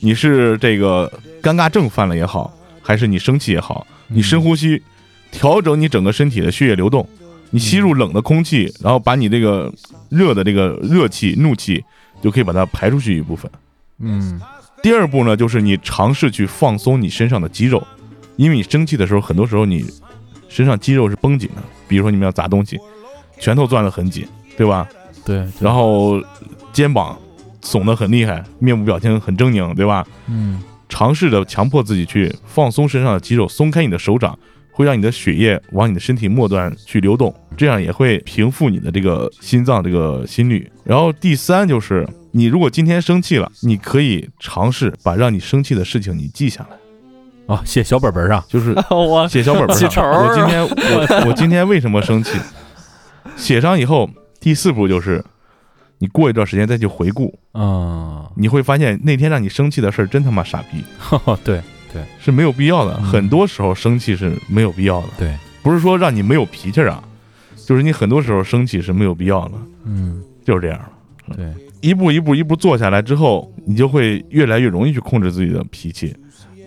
[0.03, 1.09] 你是这个
[1.41, 4.83] 尴尬症犯了也好，还是你生气也好，你深呼吸，
[5.31, 7.07] 调整你整个身体的血液流动，
[7.51, 9.73] 你吸入冷的空气，然后把你这个
[10.09, 11.81] 热的这个热气、怒气
[12.21, 13.49] 就可以把它排出去一部分。
[13.99, 14.39] 嗯
[14.81, 17.81] 第二步呢，就是你尝试去放松你身上的肌肉，
[18.35, 19.85] 因为你生气的时候，很多时候你
[20.49, 22.77] 身上肌肉是绷紧的，比如说你们要砸东西，
[23.39, 24.85] 拳头攥得很紧，对吧？
[25.23, 26.21] 对，然后
[26.73, 27.17] 肩膀
[27.63, 30.05] 耸得很厉害，面部表情很狰狞，对吧？
[30.27, 34.37] 嗯尝试着强迫自己去放松身上的肌肉，松开你的手掌，
[34.71, 40.71] 会让你的血液往你的身体末端去流动，这样也会平复你的这个心脏这个心率。
[40.83, 50.05] 然后第三就是，你如果今天生气了，你可以尝试把让你生气的事情你记下来，啊，写小本本上，就是 我写小本本上。
[50.11, 52.37] 我今天我 我今天为什么生气？
[53.35, 54.07] 写上以后，
[54.39, 55.23] 第四步就是，
[56.03, 60.83] 你过一段时间再去回顾，嗯，你会发现那天让你生气的事儿真他妈傻逼，
[61.45, 61.61] 对
[61.93, 62.97] 对是没有必要的。
[62.99, 63.03] 嗯。
[63.05, 67.01] 很多时候生气是没有必要的，对，不是说让你没有脾气儿啊，
[67.65, 69.53] 就是你很多时候生气是没有必要的，
[69.85, 70.21] 嗯。
[70.43, 70.81] 就是这样。
[71.37, 76.13] 对，一步一步一步做下来之后，你就会越来越容易去控制自己的脾气，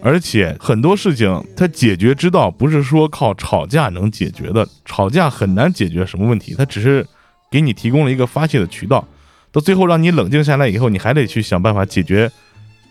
[0.03, 7.07] 而且很多事情它解决之道不是说靠吵架能解决的，吵架很难解决什么问题，它只是
[7.51, 9.07] 给你提供了一个发泄的渠道，
[9.57, 12.31] 到最后让你冷静下来以后，你还得去想办法解决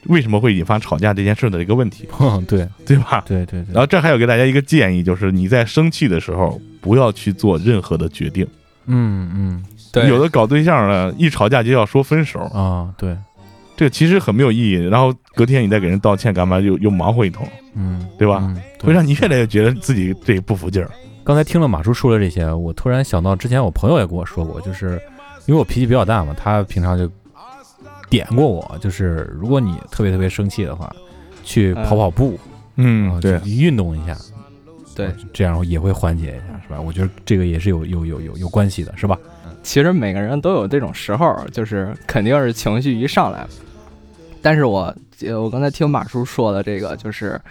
[0.08, 3.24] 为什么会引发吵架这件事的一个问题， 哼对对吧？
[3.28, 8.48] 对对对，然后这还有给大家一个建议，就是你在生气的时候不要去做任何的决定，
[8.88, 12.40] 嗯嗯对有的搞对象呢，一吵架就要说分手。
[12.46, 13.16] 啊，对，
[13.78, 14.74] 这个其实很没有意义。
[14.74, 16.60] 然后隔天你再给人道歉干嘛？
[16.60, 18.40] 又又忙活一通，嗯，对吧？
[18.42, 20.90] 嗯对会让你越来越觉得自己这不服劲儿。
[21.24, 25.00] 刚才听了马叔说了这些，我突然想到之前我朋友也跟我说过，就是
[25.46, 27.10] 因为我脾气比较大嘛，他平常就
[28.10, 30.94] 点过我，就是如果你特别特别生气的话，
[31.44, 34.18] 去跑跑步，啊，嗯对运动一下，
[34.96, 36.80] 对，这样也会缓解一下，是吧？
[36.82, 39.18] 我觉得这个也是有有有有有关系的，是吧？
[39.64, 43.48] 其实每个人都有这种时候，就是肯定是情绪一上来。
[44.42, 47.42] 但是我呃我刚才听马叔说的这个，就是，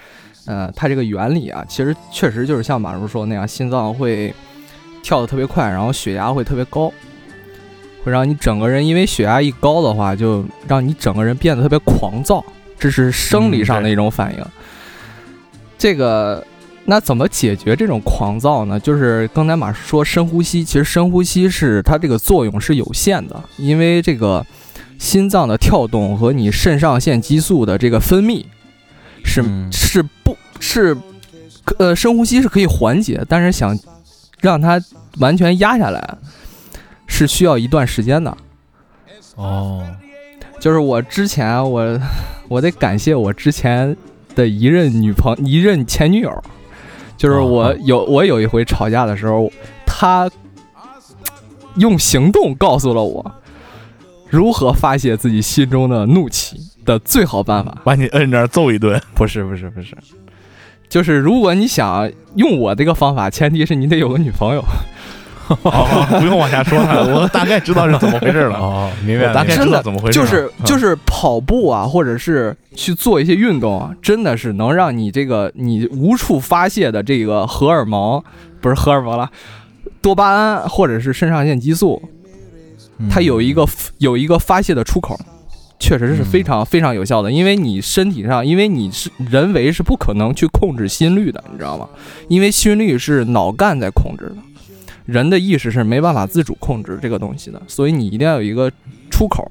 [0.47, 4.33] 呃，它这个原理啊，其实确实就是像马叔说的那样，心脏会
[5.03, 6.93] 跳得特别快，然后血压会特别高，
[8.05, 12.45] 会让你整个人因为血压一高的话，就让你整个人变得特别狂躁，
[12.79, 14.45] 这是生理上的一种反应。
[15.79, 16.47] 这个
[16.85, 18.79] 那怎么解决这种狂躁呢？
[18.79, 24.45] 就是刚才马叔说深呼吸，其实深呼吸是它这个作用是有限的，因为这个
[24.99, 28.45] 心脏的跳动和你肾上腺激素的这个分泌
[29.25, 30.97] 是、嗯是不是
[31.79, 33.79] 呃深呼吸是可以缓解，但是想
[34.41, 34.81] 让它
[35.19, 36.17] 完全压下来
[37.07, 38.37] 是需要一段时间的。
[39.37, 39.85] 哦，
[40.61, 42.01] 就是我之前我
[42.49, 43.97] 我得感谢我之前
[44.35, 46.43] 的一任女朋一任前女友，
[47.17, 49.51] 就是我哦有我有一回吵架的时候，
[49.87, 50.31] 她
[51.77, 53.35] 用行动告诉了我
[54.29, 57.77] 如何发泄自己心中的怒气的最好办法。
[57.85, 59.01] 把你摁那儿揍一顿。
[59.15, 59.97] 不是不是不是，
[60.89, 64.63] 就是如果你想用我这个方法，前提是你得有个女朋友。
[65.63, 68.57] 哦，不用往下说了， 我大概知道是怎么回事了。
[68.59, 70.25] 哦，明白了，我大概知道怎么回事了。
[70.25, 78.23] 就是嗯就是跑步啊，或者是去做一些运动啊，真的是能让你这个你无处发泄的这个荷尔蒙，
[78.61, 79.31] 不是荷尔蒙了，
[80.01, 82.01] 多巴胺或者是肾上腺激素，
[83.11, 83.67] 它有一个
[83.99, 85.19] 有一个发泄的出口，
[85.79, 87.31] 确实是非常非常有效的。
[87.31, 91.89] 因为你身体上，因为你是人为是不可能去控制心率的，你知道吗？
[92.29, 94.37] 因为心率是脑干在控制的，
[95.05, 98.71] 人的意识是没办法自主控制这个东西的，所以你一定要有一个
[99.11, 99.51] 出口。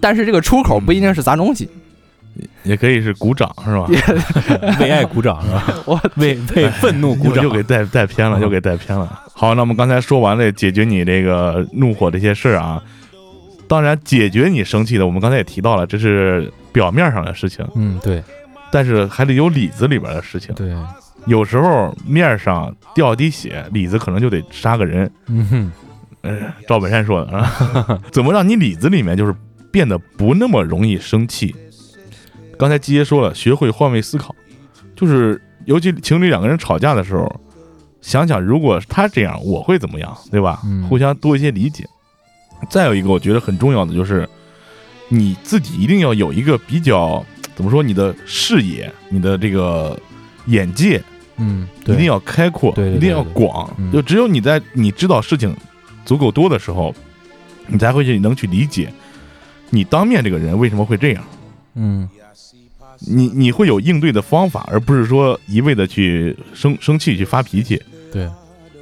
[0.00, 1.68] 但是这个出口不一定是砸东西，
[2.62, 3.86] 也可以是鼓掌是吧？
[4.80, 5.74] 为爱鼓掌是吧？
[5.86, 9.22] 我为为愤怒鼓掌，又给带带偏了，又给带偏了。
[9.32, 12.82] 好，那我们刚才说完了解决你这个怒火这些事儿啊，
[13.66, 18.22] 当然解决你生气的，我们刚才也提到了，这是表面上的事情，嗯，对，
[18.70, 20.54] 但是还得有里子里边的事情。
[20.54, 20.74] 对，
[21.28, 25.10] 有时候面上掉滴血，里子可能就得杀个人。
[25.26, 25.72] 嗯哼，
[26.22, 29.34] 呃，赵本山说的啊， 怎么让你里子里面就是
[29.70, 31.54] 变得不那么容易生气？
[32.58, 34.34] 刚才基爷说了，学会换位思考，
[34.96, 37.40] 就是尤其情侣两个人吵架的时候，
[38.00, 40.60] 想想如果他这样，我会怎么样，对吧？
[40.64, 41.86] 嗯互相多一些理解。
[42.68, 44.28] 再有一个，我觉得很重要的就是，
[45.08, 49.96] 你自己一定要有一个比较怎么说，你的视野、你的这个
[50.46, 51.00] 眼界
[51.38, 53.72] 嗯，对，一定要开阔，对对对一定要广。
[53.78, 55.56] 嗯就只有你在你知道事情
[56.04, 56.94] 足够多的时候，
[57.66, 58.92] 你才会去能去理解
[59.70, 61.24] 你当面这个人为什么会这样。
[61.74, 62.08] 嗯
[63.00, 67.80] 你你会有应对的方法，而不是说一味的去生生气、去发脾气。
[68.12, 68.28] 对，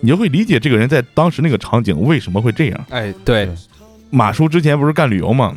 [0.01, 2.87] 你就会理解这个人在当时那个场景为什么会这样。
[2.89, 3.55] 哎，对对，
[4.09, 5.55] 马叔之前不是干旅游吗？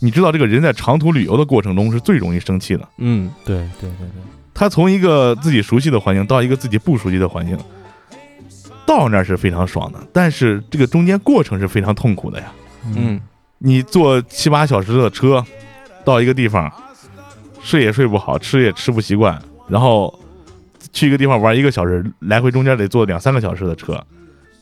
[0.00, 2.86] 你知道这个人在长途旅游的过程中是最容易生气的。
[2.98, 4.22] 嗯，对对对对，
[4.54, 7.58] 他从一个自己熟悉的环境到一个自己不熟悉的环境，
[8.86, 12.52] 到那儿是非常爽的，但是这个中间过程是非常痛苦的呀。
[12.96, 13.20] 嗯，
[13.58, 15.44] 你坐七八小时的车
[16.04, 16.72] 到一个地方，
[17.62, 20.16] 睡也睡不好，吃也吃不习惯，然后
[20.92, 24.00] 去一个地方玩一个小时，来回中间得坐两三个小时的车，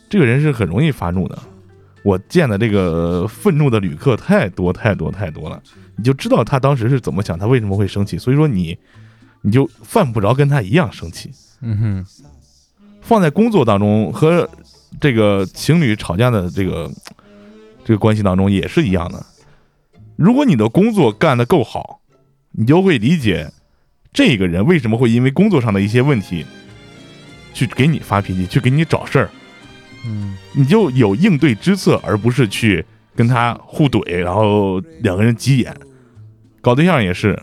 [0.09, 1.39] 这个人是很容易发怒的。
[2.05, 5.63] 我见的这个愤怒的旅客太多太多太多了，
[5.97, 8.17] 你就知道他当时是怎么想，他为什么会生气。
[8.19, 8.77] 所以说你
[9.43, 11.31] 你就犯不着跟他一样生气。
[11.61, 12.07] 嗯哼，
[13.01, 14.49] 放在工作当中和
[15.01, 16.91] 这个情侣吵架的这个
[17.85, 19.25] 这个关系当中也是一样的。
[20.17, 22.01] 如果你的工作干得够好，
[22.53, 23.51] 你就会理解
[24.13, 26.45] 这个人为什么会因为工作上的一些问题
[27.55, 29.31] 去给你发脾气，去给你找事儿，
[30.05, 32.85] 嗯你就有应对之策，而不是去
[33.17, 35.75] 跟他互怼，然后两个人急眼。
[36.61, 37.41] 搞对象也是，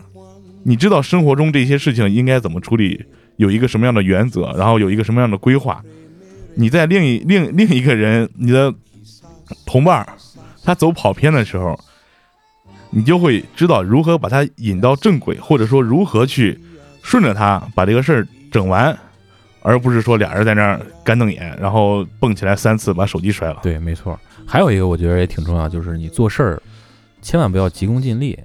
[0.62, 3.04] 你知道生活中这些事情应该怎么处理，
[3.36, 5.82] 有一个什么样的原则，然后有一个什么样的规划。
[6.54, 8.74] 你在另一另另一个人，你的
[9.64, 10.08] 同伴儿，
[10.62, 11.78] 他走跑偏的时候，
[12.90, 16.58] 你就会知道如何把他引到正轨，或者说如何去
[17.02, 18.96] 顺着他把这个事儿整完，
[19.62, 23.60] 而不是说俩人在那儿干瞪眼，然后蹦起来三次把手机摔了。
[23.62, 24.18] 对，没错。
[24.46, 26.62] 还有一个我觉得也挺重要，就是你做事儿
[27.22, 28.38] 千万不要急功近利。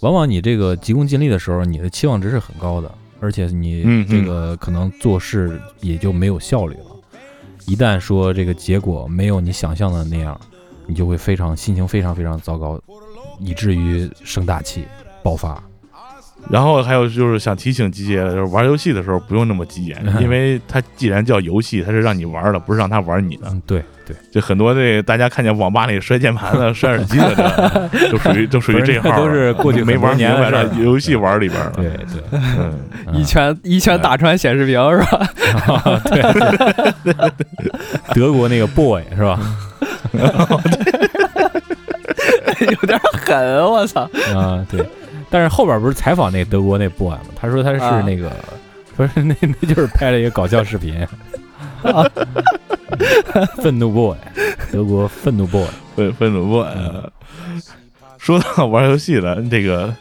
[0.00, 6.84] 往往你这个急功近利的时候，你的期望值是很高的，而且你这个可能做事也就没有效率了。
[7.66, 10.38] 一旦说这个结果没有你想象的那样，
[10.86, 12.80] 你就会非常心情非常非常糟糕，
[13.40, 14.84] 以至于生大气
[15.22, 15.62] 爆发。
[16.48, 23.48] 然后还有就是想提醒机姐，就是玩游戏的时候不用那么急眼， 因为它既然叫游戏，它是让你玩的，不是让他玩你的。
[23.50, 31.72] 嗯，对对，就很多这大家看见网吧里摔键盘的、摔耳机的，这 都属于都属于这号，都是过去没玩明白的游戏玩里边了。
[31.76, 32.74] 对对，嗯，
[33.12, 35.28] 一拳一拳打穿显示屏是吧？
[37.04, 37.12] 对
[38.14, 39.38] 德国那个 boy 是吧？
[42.60, 44.08] 有点狠，我操！
[44.34, 44.84] 啊，对。
[45.30, 47.20] 但是后边不是采访那德国那 boy 吗？
[47.38, 48.32] 他说他是啊那个，
[48.96, 51.06] 不是那那就是拍了一个搞笑视频，
[53.62, 54.16] 愤怒 boy，
[54.72, 56.66] 德国愤怒 boy，愤愤怒 boy
[58.18, 59.94] 说到玩游戏了，这个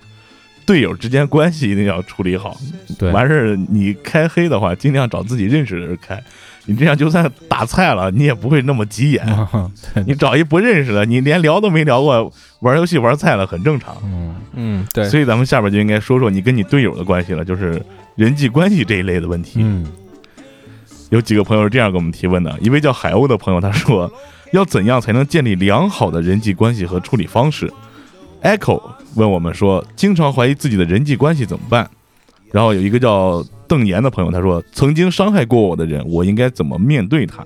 [0.66, 2.58] 队友之间关系一定要处理好。
[2.98, 6.22] 对，完事儿你开黑的话，尽量找自己认识的人开。
[6.70, 9.26] 你这样就算打菜了，你也不会那么急眼。
[10.06, 13.96] 你找一不认识的，你连聊都没聊过，玩游戏玩菜了，很正常。
[14.04, 17.82] 嗯嗯，对，所以咱们下边就应该说说你跟你队友的关系了，就是
[18.16, 19.60] 人际关系这一类的问题。
[19.63, 19.86] 嗯
[21.10, 24.12] 有几个朋友是这样给我们提问的，一位叫海鸥的朋友他说，
[24.52, 27.72] 要怎样才能建立良好的人际关系和处理方式
[28.43, 28.82] ？Echo
[29.15, 31.89] 问我们说，经常怀疑自己的人际关系怎么办？
[32.52, 37.46] 然后有一个叫邓岩的朋友他说，曾经伤害过我的人，我应该怎么面对他？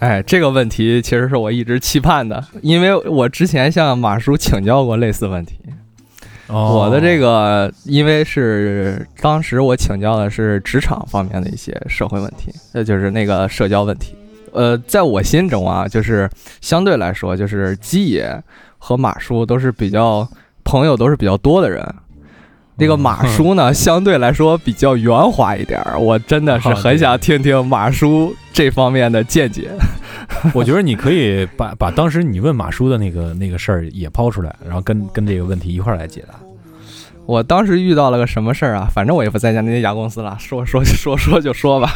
[0.00, 5.58] 哎，这个问题其实是我一直期盼的，因为我之前向马叔请教过类似问题。
[6.48, 14.16] 我的这个，因为是当时我请教的是职场方面的一些社会问题，那就是那个社交问题。
[14.52, 16.28] 呃，在我心中啊，就是
[16.60, 18.42] 相对来说，就是基爷
[18.78, 20.26] 和马叔都是比较
[20.64, 21.84] 朋友都是比较多的人。
[22.78, 29.70] 这个马叔呢， 相对来说比较圆滑一点儿，我真的是很想听听马叔这方面的见解。
[30.54, 36.34] 我觉得你可以把把当时你问马叔的那个那个事儿也抛出来，然后跟跟这个问题一块儿来解答。
[37.26, 38.88] 我当时遇到了个什么事儿啊？
[38.90, 41.92] 反正我也不在家那家公司了，说说说说就说吧。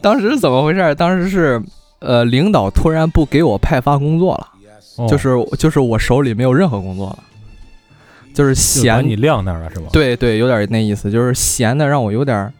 [0.00, 0.94] 当时是怎么回事儿？
[0.94, 1.62] 当时是
[2.00, 4.48] 呃，领导突然不给我派发工作了，
[4.96, 7.18] 哦就是就是我手里没有任何工作了，
[8.34, 12.52] 就是闲你晾那儿了是吧？，对对，有点那意思，就是闲的让我有点儿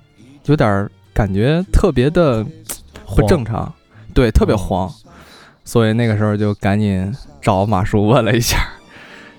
[0.47, 2.43] 有点儿感觉特别的
[3.17, 3.71] 不正常，
[4.15, 4.93] 对，特别哦慌，
[5.65, 8.57] 所以那个时候就赶紧找马叔问了一下，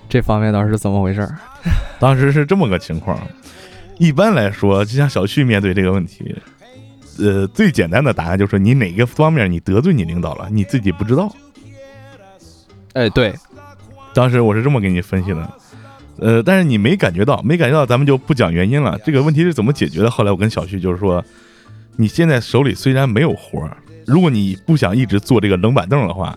[0.08, 1.36] 这方面到底是怎么回事儿。
[1.98, 3.18] 当时是这么个情况。
[3.98, 6.36] 一般来说，就像小旭面对这个问题，
[7.18, 11.34] 呃，最简单的答案就是你哪个方面你得罪你领导了，你自己不知道。
[12.92, 13.34] 哎，对，
[14.12, 15.50] 当时我是这么给你分析的，
[16.18, 18.98] 呃，但是你没感觉到，没感觉到，咱们就不讲原因了。
[19.04, 20.10] 这个问题是怎么解决的？
[20.10, 21.24] 后来我跟小旭就是说，
[21.96, 23.76] 你现在手里虽然没有活儿，
[24.06, 26.36] 如果你不想一直坐这个冷板凳的话，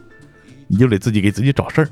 [0.67, 1.89] 你就得自己给自己找事儿。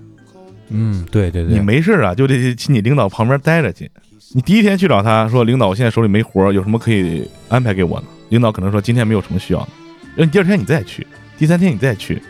[0.69, 3.89] 嗯，对对对，你没事儿啊，就得去你领导旁边待着去。
[4.34, 8.08] 你第一天去找他说，领导，我现在手里没活儿，有什么可以安排给我呢？
[8.30, 9.69] 领导可能说今天没有什么需要的，
[10.15, 12.21] 然后你第二天你再去，第三天你再去，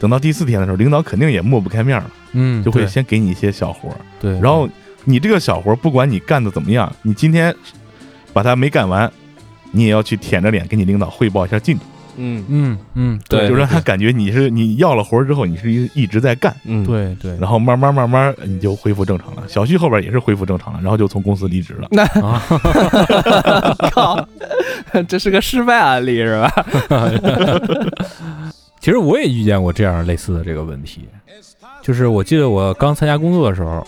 [0.00, 3.96] 等到第四天的时候，领导肯定也抹不开面了，嗯，就会先给你一些小活儿。
[4.20, 4.68] 对，然后
[5.04, 7.54] 你这个小活，不管你干的怎么样，你今天
[8.32, 9.10] 把它没干完，
[9.70, 11.84] 你也要去舔着脸跟你领导汇报一下进度，
[12.16, 12.44] 嗯。
[12.48, 19.42] 嗯嗯，对就让他感觉你是你要了活之后，你是一一直在干，嗯，对对，然后慢慢慢慢你就恢复正常了。
[19.48, 21.88] 小旭后边也是恢复正常了，然后就从公司离职了。
[22.22, 22.42] 啊，
[23.90, 24.28] 靠，
[25.08, 26.50] 这是个失败案例是吧？
[28.80, 31.08] 其实我也遇见过这样类似的这个问题，
[31.82, 33.86] 就是我记得我刚参加工作的时候，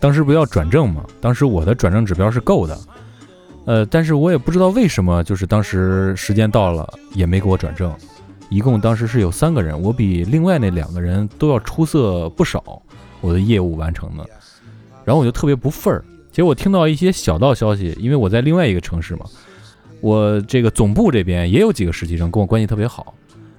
[0.00, 2.78] 当时不要转正嘛，当时我的转正指标是够的，
[3.64, 7.92] 呃，但是我也不知道为什么，就是当时时间到了也没给我转正，
[8.48, 12.80] 一共当时是有三个人，我比另外那两个人都要出色不少，
[13.20, 14.24] 我的业务完成的，
[15.04, 16.04] 然后我就特别不忿儿。
[16.30, 19.26] 结果我听到一些小道消息，因为我在另外一个城市嘛，
[20.00, 23.12] 我这个总部这边也有几个实习生跟我关系特别好。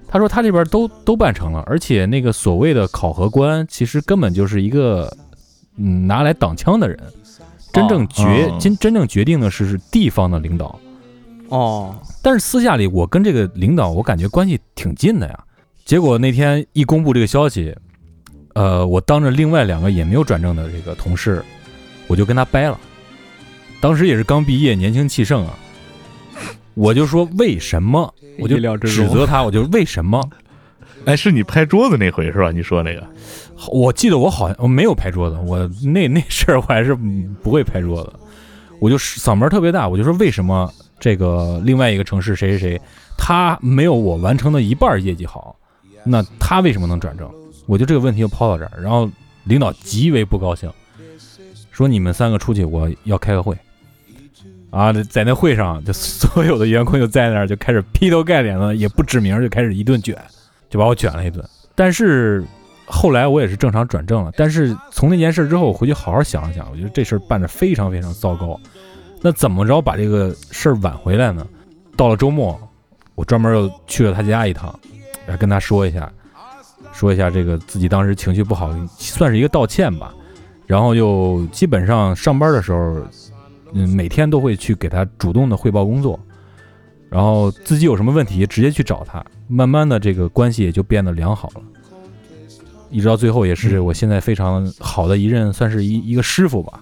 [0.08, 5.14] 他说他这边都都办成了，而且那个所谓的考核官，其实根本就是一个
[5.82, 6.98] 嗯拿来挡枪的人，
[7.72, 10.78] 真正决哦真真正决定的是是地方的领导。
[11.48, 15.44] 哦，但是私下里我跟这个领导我感觉关系挺近的呀。
[15.84, 17.74] 结果那天一公布这个消息，
[18.54, 21.42] 呃，我当着另外两个也没有转正的这个同事，
[22.06, 22.78] 我就跟他掰了。
[23.80, 25.58] 当时也是刚毕业，年轻气盛啊，
[26.74, 30.22] 我就说为什么，我就指责他，我就为什么。
[31.06, 32.50] 哎，是你拍桌子那回是吧？
[32.50, 33.06] 你说那个，
[33.72, 38.12] 我记得我好像我没有拍桌子，我那那事儿我还是不会拍桌子，
[38.78, 42.80] 我就嗓门特别大，我就说为什么这个另外一个城市谁谁谁，
[43.16, 45.56] 他没有我完成的一半业绩好，
[46.04, 47.28] 那他为什么能转正？
[47.66, 49.10] 我就这个问题就抛到这儿，然后
[49.44, 50.70] 领导极为不高兴，
[51.70, 53.56] 说你们三个出去，我要开个会。
[54.70, 60.16] 啊，在那会上，就所有的员工就在那儿就开始劈头盖脸的，也不指名，就开始一顿卷，
[60.70, 61.44] 就把我卷了一顿。
[61.74, 62.42] 但是
[62.86, 68.58] 后来我也是正常转正了，但是从那件事之后，我回去好好想了想，我觉得这事儿办得非常非常糟糕。
[69.20, 71.46] 那怎么着把这个事儿挽回来呢？
[71.96, 72.58] 到了周末，
[73.14, 74.74] 我专门又去了他家一趟，
[75.26, 76.10] 然后跟他说一下，
[76.92, 80.14] 说一下这个自己当时情绪不好，算是一个道歉吧。
[80.66, 82.96] 然后又基本上上班的时候，
[83.74, 86.18] 嗯，每天都会去给他主动的汇报工作，
[87.08, 91.62] 然后自己有什么问题直接去找他，慢慢的这个关系也就变得良好了。
[92.90, 96.80] 一直到最后，也是我现在非常好的一任，算是一一个师傅吧。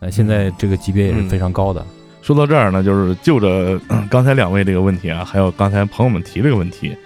[0.00, 1.84] 呃，现在这个级别也是非常高的。
[2.22, 6.96] 说到这儿呢，就是就着呃 刚才两位这个问题啊，还有刚才朋友们提这个问题，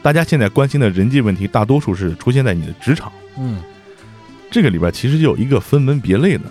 [0.00, 3.10] 大家现在关心的人际问题，大多数是出现在你的职场。
[3.38, 3.60] 嗯
[4.50, 6.44] 这个里边其实就有一个分门别类的，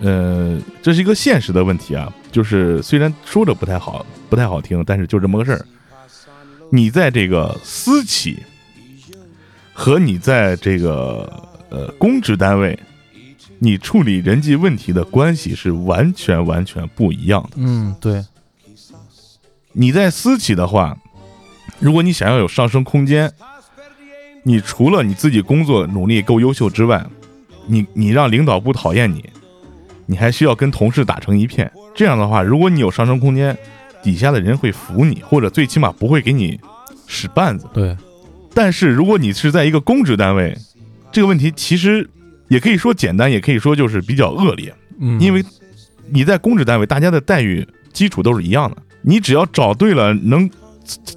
[0.00, 5.66] 呃，这是一个现实的问题啊，就是虽然说着不太好，不太好听，但是就这么个事儿。
[6.70, 8.38] 你在这个私企
[9.72, 11.30] 和你在这个
[11.70, 12.78] 呃公职单位，
[13.58, 17.50] 你处理人际问题的关系是完全完全不一样的。
[17.56, 18.24] 嗯，对，
[19.72, 20.96] 你在私企的话，
[21.78, 23.32] 如果你想要有上升空间，
[24.42, 27.06] 你除了你自己工作努力够优秀之外，
[27.66, 29.24] 你你让领导不讨厌你，
[30.06, 31.70] 你还需要跟同事打成一片。
[31.94, 33.56] 这样的话，如果你有上升空间，
[34.02, 36.58] 底下的人会服你，或者最起码不会给你
[37.06, 37.66] 使绊子。
[37.72, 37.96] 对，
[38.54, 40.56] 但是如果你是在一个公职单位，
[41.10, 42.08] 这个问题其实
[42.48, 45.44] 也可以说简单，也可以说就是比较恶劣，嗯，因为
[46.10, 50.48] 你在公职单位，大家的待遇基础都是一样的，你只要找对了能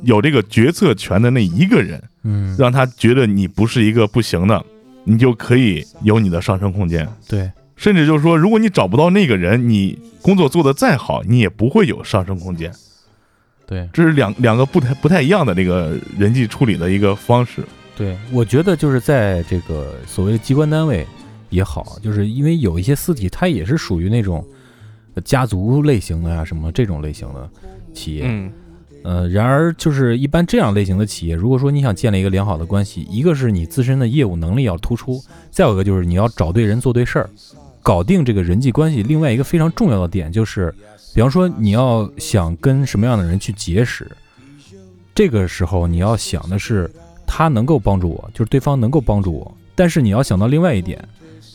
[0.04, 4.66] 有这个决策权的那一个人，嗯，让他觉得你不是一个不行的，
[5.04, 7.08] 你就可以有你的上升空间。
[7.28, 7.50] 对，
[7.82, 12.72] 甚至就是说，如果你找不到那个人，你工作做得再好，你也不会有上升空间。
[13.66, 17.64] 对，这是两两个不太不太一样的这个人际处理的一个方式。
[17.98, 21.04] 对，我觉得就是在这个所谓的机关单位
[21.50, 24.46] 也好，就是因为有一些私企，它也是属于那种
[25.16, 27.50] 呃家族类型的呀、什么这种类型的
[27.96, 28.26] 企业。
[28.28, 28.52] 嗯
[29.04, 35.20] 呃，然而就是一般这样类型的企业，如果说你想建立一个良好的关系，一个是你自身的业务能力要突出，
[35.50, 37.28] 再有一个就是你要找对人做对事儿，
[37.82, 39.04] 搞定这个人际关系。
[39.04, 40.74] 另外一个非常重要的点就是，
[41.14, 44.10] 比方说你要想跟什么样的人去结识，
[45.14, 46.90] 这个时候你要想的是
[47.28, 49.58] 他能够帮助我，就是对方能够帮助我。
[49.76, 51.04] 但是你要想到另外一点，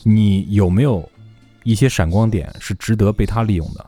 [0.03, 1.07] 你有没有
[1.63, 3.85] 一些闪光点是值得被他利用的？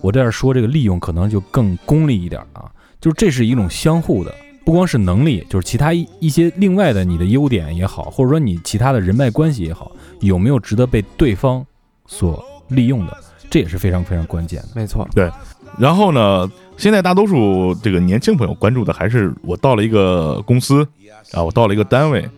[0.00, 2.70] 我这儿说这个利用可能就更功利一点啊，
[3.00, 4.34] 就是这是一种相互的，
[4.66, 11.64] 不光是能力，就是其他一一些另外的你的优点也好，或者说你其他的人脉关系也好，有没有值得被对方
[12.04, 13.16] 所利用的，
[13.48, 14.68] 这也是非常非常关键的。
[14.74, 15.30] 没错，对
[15.78, 20.84] 然后呢，现在大多数这个年轻朋友关注的还是我到了一个公司
[21.30, 22.28] 啊，我到了一个单位，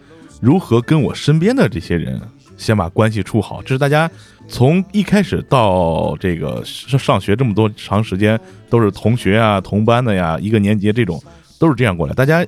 [0.43, 2.20] 如何跟我身边的这些人
[2.59, 4.11] 先把关系处好，这是大家
[4.47, 11.18] 从一开始到这个上上学这么多长时间都是同学啊、同班的呀，一个年级这种
[11.59, 12.14] 都是这样过来。
[12.14, 12.46] 大家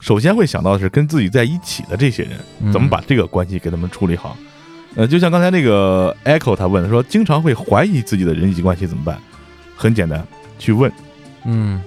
[0.00, 4.36] 首先会想到的是跟自己在一起的这些人，怎么把这个关系给他们处理好。
[4.94, 9.18] 呃，就像刚才那个 Echo 他问说，经常会怀疑自己的人际关系怎么办？
[9.76, 10.26] 很简单，
[10.58, 10.90] 去问，
[11.44, 11.82] 嗯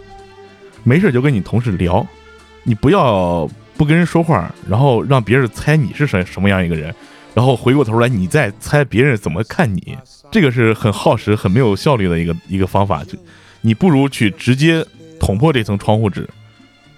[0.84, 2.05] 没事就跟你同事聊，
[2.64, 6.93] 你不要不跟人说话，然后让别人猜你是什什么样一个人，
[7.34, 9.97] 然后回过头来你再猜别人怎么看你，
[10.32, 13.03] 这个是很耗时、很没有效率的一个一个方法。
[13.03, 13.18] 就
[13.62, 14.86] 你不如去直接
[15.20, 16.30] 捅破这层窗户纸，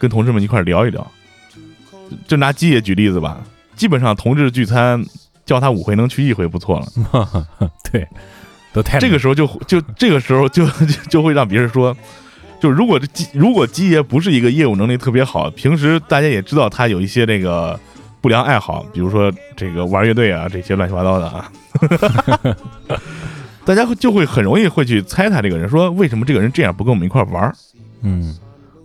[0.01, 1.05] 跟同事们一块聊一聊。
[2.27, 3.39] 就拿鸡爷举例子吧，
[3.75, 5.05] 基本上同志聚餐
[5.45, 7.47] 叫他五回能去一回不错了。
[7.91, 8.07] 对，
[8.73, 11.95] 都太这个时候就就这个时候就 就就会让别人说，
[12.59, 17.79] 就如果这鸡如果鸡爷不是一个业务能力特别好，平时大家也知道他有一些这个
[18.19, 21.51] 不良爱好，比如说这个玩乐队啊这些乱七八糟的啊，
[23.63, 27.55] 大家就会很容易会去猜他这个人，说为什么这个人这样不跟我们一块玩儿？
[28.01, 28.35] 嗯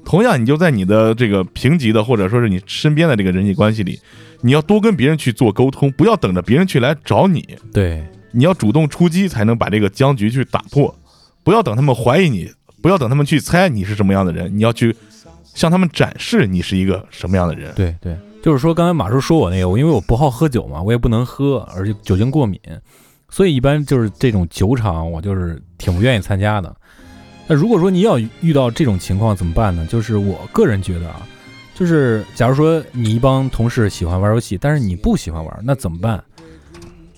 [0.07, 4.01] 同样，你就在你的这个平级的或者说是你身边的这个人际关系里，
[4.41, 10.95] 你要多跟别人去做沟通，不要等着别人去来找你，对你要主动出击，才能把这个僵局去打破。
[11.43, 12.49] 不要等他们怀疑你，
[12.81, 14.95] 不要等他们去猜你是什么样的人，你要去
[15.43, 17.75] 向他们展示你是一个什么样的人。
[17.75, 22.61] 对对，就是说刚才马叔说我那个，我因为我不好喝酒嘛，我也不能喝，而且酒精过敏，
[23.29, 26.73] 所以一般就是这种酒场我就是挺不愿意参加的。
[27.47, 29.87] 那如果说你要遇到这种情况怎么办呢？
[29.87, 31.27] 就是我个人觉得啊，
[31.75, 36.23] 就是假如说你一帮同事喜欢玩游戏，但是你不喜欢玩，那怎么办？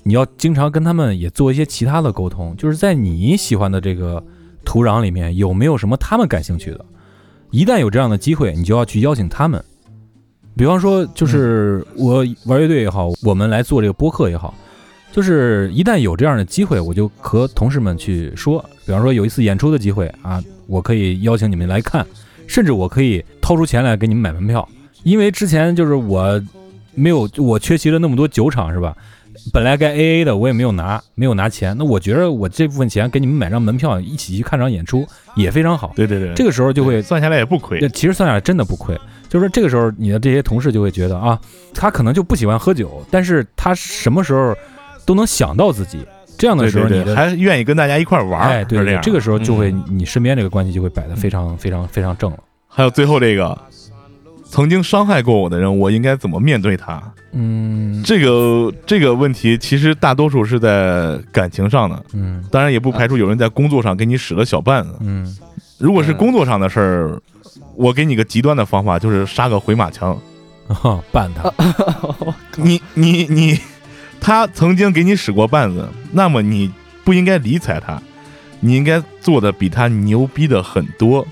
[0.03, 4.23] 你要经常跟他们也做一些其他的沟通，就是在你喜欢的这个
[4.65, 6.85] 土壤里面有没有什么他们感兴趣的？
[7.51, 9.63] 一旦有这样的机会，你就要去邀请他们。
[10.57, 14.53] 比方说，就是我玩乐队也好，我们来做这个播客也好，
[15.11, 22.07] 就是一旦有这样的机会，我就和同事们去说，比方说有一次演出的机会啊，我可以邀请你们来看，
[22.47, 24.69] 甚至我可以掏出钱来给你们买门票，
[25.03, 26.41] 因为之前就是我
[26.95, 28.97] 没有我缺席了那么多酒场是吧？
[29.53, 35.07] 本来该 A A 的我也没有拿，没有拿钱，那我觉得我这部分钱给你们买张门票，一起去看场演出
[35.37, 35.93] 也非常好。
[35.95, 37.89] 对对对，这个时候就会算下来也不亏这。
[37.89, 38.99] 其实算下来真的不亏。
[39.29, 41.39] 就是说这个时候，你的这些同事就会觉得啊，
[41.73, 44.55] 他可能就不喜欢喝酒，但是他什么时候
[45.09, 46.05] 都能想到自己。
[46.37, 49.01] 这样的时候，你还愿意跟大家一块儿玩儿，哎，对这样。
[49.03, 52.39] 这个时候就会嗯你身边这个关系就会摆得非常非常非常正了。
[52.69, 53.57] 还有最后这个，
[54.45, 57.03] 曾经伤害过我的人，我应该怎么面对他？
[57.33, 64.91] 嗯这个这个问题其实大多数是在感情上的，嗯当然也不排除有人在工作上给你使了小绊子。
[65.01, 65.35] 嗯
[65.79, 67.23] 如果是工作上的事儿，
[67.77, 70.17] 我给你个极端的方法，就是杀个回马枪。
[70.83, 71.51] 哦，办他，
[72.57, 73.59] 你你你，
[74.21, 76.71] 他曾经给你使过绊子，那么你
[77.05, 78.01] 不应该理睬他，
[78.61, 81.27] 你应该做的比他牛逼的很多，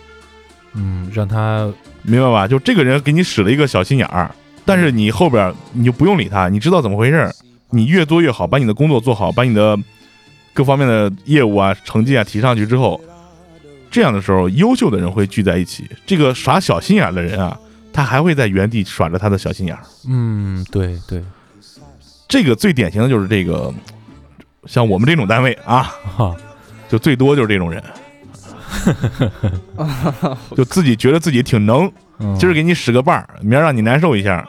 [0.75, 1.71] 嗯，让他
[2.03, 2.49] 明白吧？
[2.49, 4.31] 就这个人给你使了一个小心眼儿，
[4.65, 7.35] 但是你后边你就不用理他，你知道怎么回事儿，
[7.71, 9.79] 你越做越好，把你的工作做好，把你的
[10.55, 13.01] 各方面的业务啊、成绩啊提上去之后，
[13.91, 17.59] 这样的时候，优秀的人会聚在一起，这个耍小心眼儿的人啊，
[17.93, 19.83] 他还会在原地耍着他的小心眼儿。
[20.09, 21.23] 嗯，对对，
[22.29, 23.73] 这个最典型的就是这个，
[24.67, 26.35] 像我们这种单位啊，哈，
[26.89, 27.83] 就最多就是这种人，
[30.57, 34.47] 就自己觉得自己挺能，嗯今儿给你使个绊儿，明儿让你难受一下，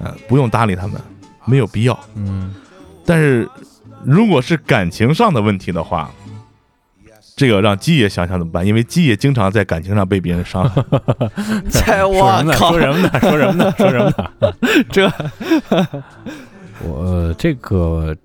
[0.00, 1.00] 嗯、不用搭理他们，
[1.44, 1.98] 没有必要。
[2.16, 2.54] 嗯
[3.06, 3.48] 但是
[4.04, 6.10] 如果是感情上的问题的话，
[7.36, 8.66] 这个让鸡爷想想怎么办？
[8.66, 10.82] 因为鸡爷经常在感情上被别人伤害。
[11.70, 12.58] 这说我什么呢？
[12.58, 13.10] 靠说，什么呢？
[13.20, 13.74] 说什么呢？
[13.76, 14.30] 说什么呢？
[14.90, 15.12] 这
[16.82, 18.16] 我呃这个，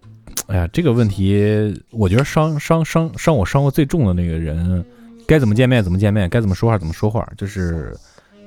[0.48, 4.84] 哎呀，这个问题，我觉得伤伤伤伤我伤过最重的那个人，
[5.28, 7.96] 该怎么见面怎么见面，该怎么说话怎么说话，就是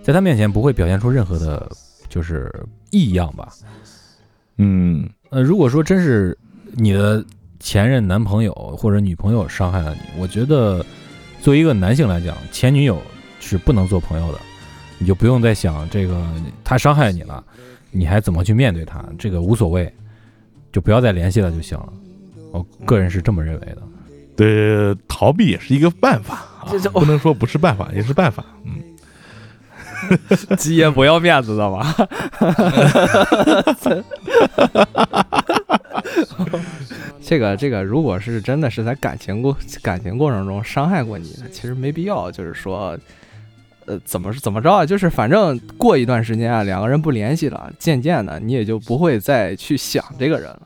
[0.02, 1.70] 在他面前不会表现出任何的，
[2.08, 2.52] 就是
[2.90, 3.52] 异样吧。
[4.56, 5.08] 嗯。
[5.30, 6.36] 呃，如果说真是
[6.72, 7.24] 你的
[7.58, 10.84] 前任男朋友或者女朋友伤害了你，我觉得
[11.40, 13.00] 作为一个男性来讲，前女友
[13.40, 14.38] 是不能做朋友的，
[14.98, 16.22] 你就不用再想这个
[16.62, 17.42] 他伤害你了，
[17.92, 19.92] 你还怎么去面对他，这个无所谓，
[20.72, 21.92] 就不要再联系了就行了。
[22.50, 23.82] 我个人是这么认为的。
[24.34, 28.44] 对，逃避也是一个办法啊不能说不是办法， 也是办法。
[28.64, 28.82] 嗯，
[30.56, 31.94] 吉爷不要面子的吧？
[37.22, 42.98] 这个这个，如果是真的是在感情过感情过程中伤害过你的，其实没必要，就是说，
[43.86, 44.86] 呃，怎么怎么着啊？
[44.86, 50.62] 就是反正过一段时间啊，两个人不联系了，渐渐的你也就不会再去想这个人了，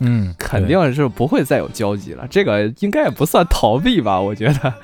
[0.00, 2.26] 嗯，肯定是不会再有交集了。
[2.30, 4.20] 这个应该也不算逃避吧？
[4.20, 4.74] 我觉得，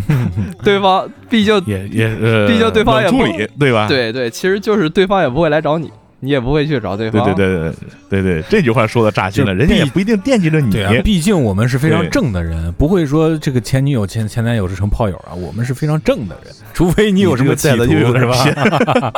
[0.62, 3.88] 对方毕竟也也呃，毕竟对方也不处理，对吧？
[3.88, 5.90] 对对，其实就是对方也不会来找你，
[6.20, 7.34] 你也不会去找对对方。
[7.34, 7.72] 对对
[8.08, 10.70] 对对对，这句话说的扎心了，人家也不一定惦记着你。
[10.70, 18.52] 对啊，毕竟我们是非常正的人，不会说这个前女友、前前男友是成炮友啊，我们是非常正的人，除非你有什么企图，你这个带的又有点是
[19.00, 19.12] 吧？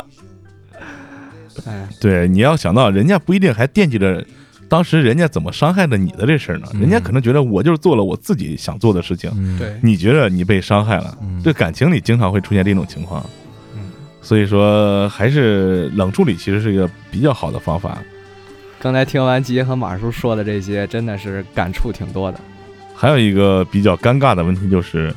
[1.67, 4.25] 哎，对，你要想到人家不一定还惦记着
[4.67, 13.23] 当时人家怎么伤害的你的这事儿呢，嗯人家可能觉得我就是做了我自己想做的事情，嗯，对，你觉得你被伤害了，嗯这感情里经常会出现这种情况。
[14.23, 17.97] 嗯，所以说还是冷处理其实是一个比较好的方法。
[18.79, 22.39] 刚才听完吉爷和马叔说的这些，真的是感触挺多的。
[22.95, 25.13] 还有一个比较尴尬的问题就是，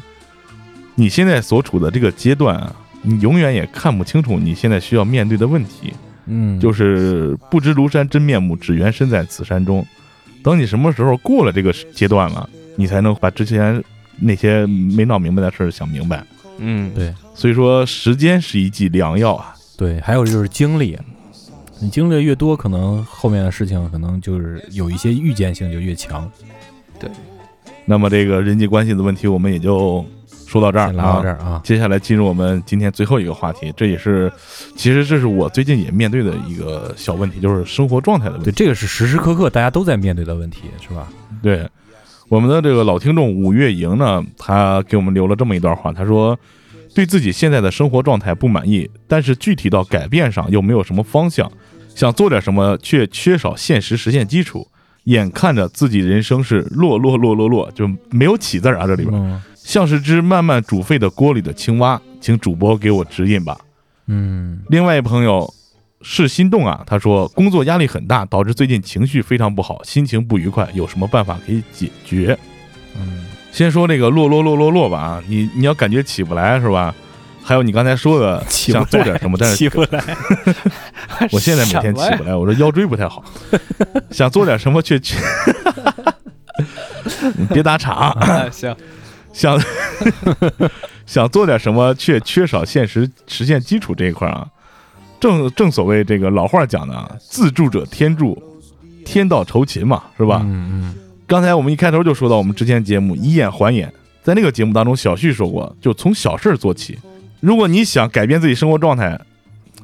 [0.94, 5.92] 你现在所处的这个阶段啊，你永远也看不清楚你现在需要面对的问题，
[6.26, 9.86] 嗯，就是不知庐山真面目，只缘身在此山中。
[10.42, 13.82] 等你什么时候过了这个阶段了，你才能把之前
[14.20, 16.24] 那些没闹明白的事儿想明白。
[16.58, 19.54] 嗯，对所以说，时间是一剂良药啊。
[19.76, 20.98] 对，还有就是经历，
[21.80, 26.30] 你经历的越多，可能后面的事情可能就是有一些预见性就越强。
[26.98, 27.10] 对
[27.84, 30.04] 那么这个人际关系的问题，我们也就
[30.46, 31.28] 说到这儿先拉到啊这。
[31.28, 34.32] 儿啊，接下来进入我们今天最后一个话题，这也是，
[34.74, 38.56] 其实这是我最近也面对的一个小问题，就是生活状态的问题对，题。
[38.56, 41.06] 这个是时时刻刻大家都在面对的问题，是吧？
[41.42, 41.68] 对，
[42.28, 46.38] 我们的这个老听众五月莹呢，他给我们留了这么一段话，他说，
[46.94, 51.50] 对自己现在的生活状态不满意，但是具体到改变上又没有什么方向，
[51.94, 54.66] 想做点什么却缺少现实实现基础，
[55.04, 59.14] 眼看着自己人生是落落落落落，就没有起字啊，这里边。
[59.14, 63.58] 嗯像是只慢慢煮沸的锅里的青蛙，请主播给我指引吧。
[64.06, 65.52] 嗯另外一朋友
[66.08, 72.38] 是心动啊，他说工作压力很大，导致最近情绪非常不好，心情不愉快，有什么办法可以解决？
[72.96, 76.94] 嗯，先说这个落落落落落吧啊，你你要感觉起不来是吧？
[77.42, 80.00] 还有你刚才说的想做点什么，但是起不来，
[81.32, 83.24] 我现在每天起不来，我说腰椎不太好，
[84.12, 85.16] 想做点什么却却，
[87.36, 88.16] 你别打岔啊。
[88.20, 88.74] 哎行，
[89.32, 89.60] 想
[91.04, 94.46] 想做点什么，却缺少现实实现基础这一块啊。
[95.20, 98.40] 正正所谓这个老话讲的啊，“自助者天助，
[99.04, 100.40] 天道酬勤”嘛，是吧？
[100.44, 100.94] 嗯嗯
[101.26, 103.92] 刚才我们一开头就说到，我们之前节目以眼还眼，
[104.22, 106.96] 在那个节目当中，小旭说过，就从小事儿做起。
[107.40, 109.20] 如果你想改变自己生活状态，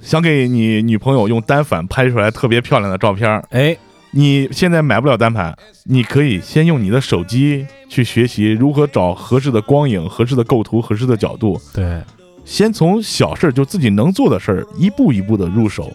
[0.00, 3.76] 想给你女朋友用单反拍出来特别漂亮的照片儿，哎，
[4.12, 12.00] 你现在买不了单反，你可以先用你的手机去学习如何找合适的光影、合适的构图、合适的角度，对，
[12.44, 15.90] 先从小事儿就自己能做的事儿，一步一步的入手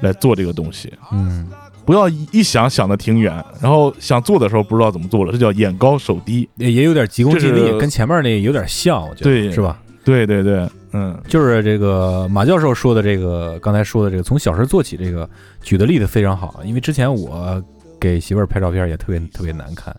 [0.00, 1.48] 来做这个东西，嗯
[1.86, 6.48] 不要一想想的挺远，然后想做的时候不知道怎么做了，这叫眼高手低。
[6.56, 9.78] 也也有点急功近利，跟前面那有点像，我觉得对是吧？
[10.02, 15.28] 对对对，嗯，就是这个马教授说的这个，刚才说的这个从小事做起，这个
[15.62, 16.62] 举的例子非常好。
[16.64, 17.62] 因为之前我
[18.00, 19.94] 给媳妇儿拍照片也特别特别难看，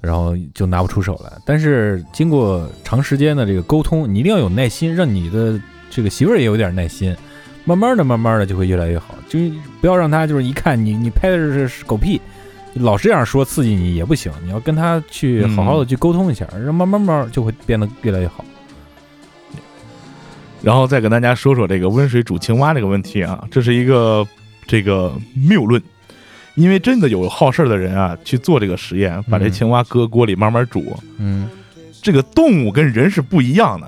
[0.00, 1.32] 然后就拿不出手来。
[1.44, 7.16] 但是经过长时间的这个沟通，你一定要有耐心，让你的这个媳妇儿也有点耐心，
[7.64, 9.14] 慢慢的、慢慢的就会越来越好。
[9.28, 9.38] 就
[9.80, 12.20] 不要让他就是一看你你拍的是是狗屁，
[12.74, 18.44] 老是这样说刺激你也不行，你要跟他去好好的去沟通一下，让慢慢慢就会变得越来越好。
[20.62, 24.26] 然后再跟大家说说这个温水煮青蛙这个问题啊，这是一个
[24.66, 25.82] 这个谬论，
[26.60, 31.48] 因为真的有好事儿的人啊去做这个实验，把这嗯青蛙搁锅里慢慢煮，嗯
[32.02, 33.86] 这个动物跟人是不一样的，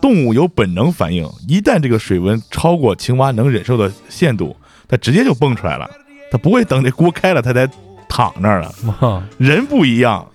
[0.00, 4.56] 动物有本能反应，一旦这个水温超过青蛙能忍受的限度，
[4.88, 5.90] 它直接就蹦出来了，
[6.30, 7.68] 它不会等这锅开了它才
[8.08, 8.72] 躺那儿了。
[9.00, 10.26] 啊， 人不一样，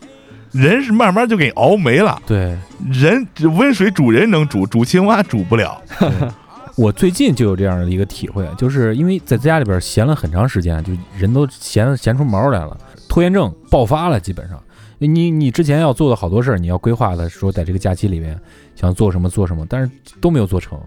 [0.52, 2.58] 人是慢慢就给熬没了，对。
[2.92, 3.28] 人
[3.58, 5.82] 温水煮人能煮，煮青蛙煮不了。
[6.80, 12.78] 我最近就有这样的一个体会，就是因为在家里边闲了很长时间，就人都闲闲出毛来了，
[13.10, 14.58] 拖延症爆发了，基本上。
[14.98, 18.40] 你你之前要做的好多事儿，你要规划的说在这个假期里面
[18.78, 20.80] 想做什么做什么，但是都没有做成，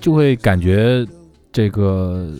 [0.00, 1.06] 就会感觉
[1.52, 2.32] 这个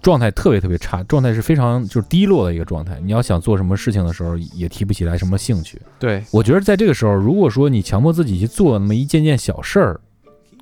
[0.00, 2.98] 状态特别特别差，状态是非常就是低落的一个状态。
[3.02, 5.78] 你要想做什么事情的时候，也提不起来什么兴趣。
[5.98, 10.00] 对，我觉得在这个时候，如果说你强迫自己去做那么一件件小事儿，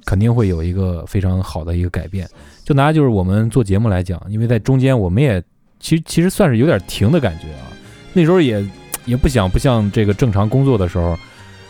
[0.05, 2.29] 肯定会有一个非常好的一个改变。
[2.65, 5.43] 就拿就是我们做节目来讲，因为在中间我们也
[5.81, 7.73] 其实其实算是有点停的感觉啊。
[8.13, 8.65] 那时候也
[9.05, 11.19] 也不想不像这个正常工作的时候，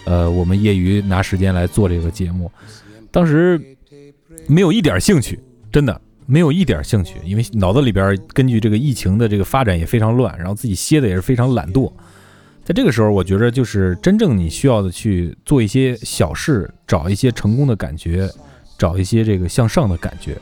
[0.05, 2.51] 呃，我们业余拿时间来做这个节目，
[3.11, 3.61] 当时
[4.47, 5.41] 没有一点兴趣，
[5.73, 11.91] 真的没有一点兴趣，因为脑子里边根据这个疫情的这个发展也非常乱，然后自己歇的也是非常懒惰。
[12.65, 18.27] 在这个时候，我觉着就是真正你需要的去做一些小事，找一些成功的感觉，
[18.79, 20.37] 找一些这个向上的感觉。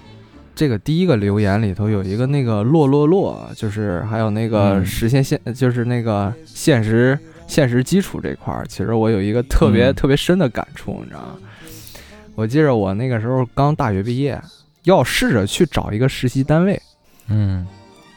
[0.55, 7.19] 这个第一个留言里头有一个那个落落落，就是还有那个嗯实现现，就是那个现实
[7.49, 11.39] 现实基础这块儿，其实我有一个特别、嗯特别深的感触，你知道吗？
[12.37, 14.41] 我记着我那个时候刚大学毕业，
[14.85, 16.81] 要试着去找一个实习单位，
[17.27, 17.67] 嗯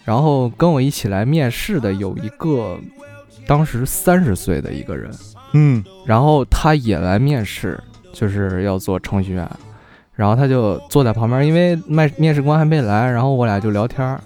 [0.03, 2.78] 然后跟我一起来面试的有一个
[3.47, 5.11] 当时三十岁的一个人，
[5.53, 5.83] 嗯。
[6.05, 7.79] 然后他也来面试，
[8.13, 9.49] 就是要做程序员，
[10.13, 14.21] 然后他就坐在旁边，因为面面试官还没来，然后我俩就聊天儿，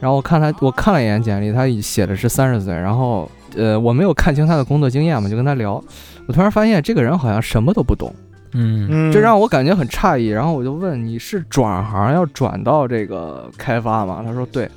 [0.00, 5.82] 然后我看他，我看了一眼简历，他写的是三十岁，然后呃我没有看清他的工作经验嘛，就跟他聊，
[6.26, 8.12] 我突然发现这个人好像什么都不懂，
[8.52, 8.88] 嗯。
[8.90, 14.22] 嗯，这让我感觉很诧异，然后我就问你是转行要转到这个开发吗？
[14.24, 14.68] 他说对，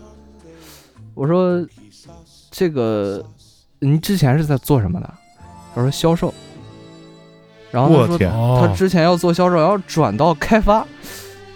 [1.14, 1.66] 我说
[2.49, 3.24] 这个
[3.82, 5.14] 您之前是在做什么的？
[5.76, 6.34] 他说销售。
[7.72, 10.86] 然后他说，他哦，之前要做销售，要转到开发。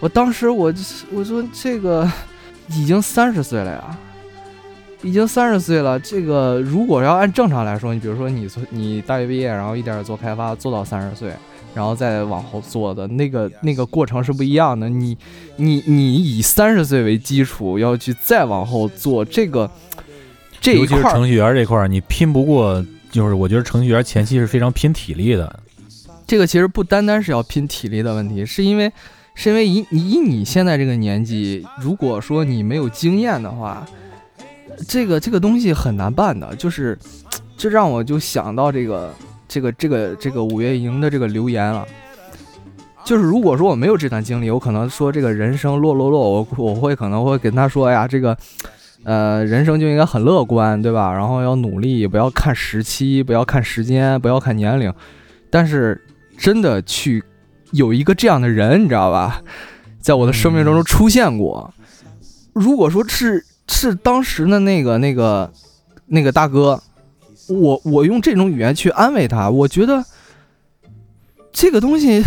[0.00, 0.80] 我当时我就
[1.12, 2.10] 我说这个
[2.70, 3.98] 已经三十岁了呀，
[5.02, 6.00] 已经三十岁了。
[6.00, 11.32] 这个如果要按正常来说，你比如说你从你大学毕业，然后一点点做开发，做到三十岁，
[11.74, 14.88] 然后再往后做的那个那个过程是不一样的。
[14.88, 15.16] 你
[15.56, 19.70] 你你以三十岁为基础，要去再往后做这个
[20.66, 25.60] 这一尤其是程序员这块儿，你拼不过，就是我觉得程序员前期是非常拼体力的。
[26.26, 28.92] 这个其实不单单是要拼体力的问题，是因为
[29.36, 33.86] 是因为以以你现在这个年纪，如果说你没有经验的话，
[34.88, 36.52] 这个这个东西很难办的。
[36.56, 36.98] 就是
[37.56, 39.14] 这让我就想到这个
[39.46, 41.86] 这个这个这个五月营的这个留言了。
[43.04, 48.36] 就是如果说我没有这段经历，我可能说这个人生落落落，我我会可能会跟他说哎呀，这个
[49.06, 51.12] 呃人生就应该很乐观，对吧？
[51.12, 54.92] 然后要努力，不要看时期，不要看时间，不要看年龄。
[55.48, 56.04] 但是
[56.36, 57.22] 真的去
[57.70, 59.40] 有一个这样的人，你知道吧，
[60.00, 61.72] 在我的生命当中出现过。
[62.52, 65.52] 如果说是是当时的那个那个
[66.06, 66.82] 那个大哥，
[67.48, 70.04] 我我用这种语言去安慰他，我觉得
[71.52, 72.22] 这个东西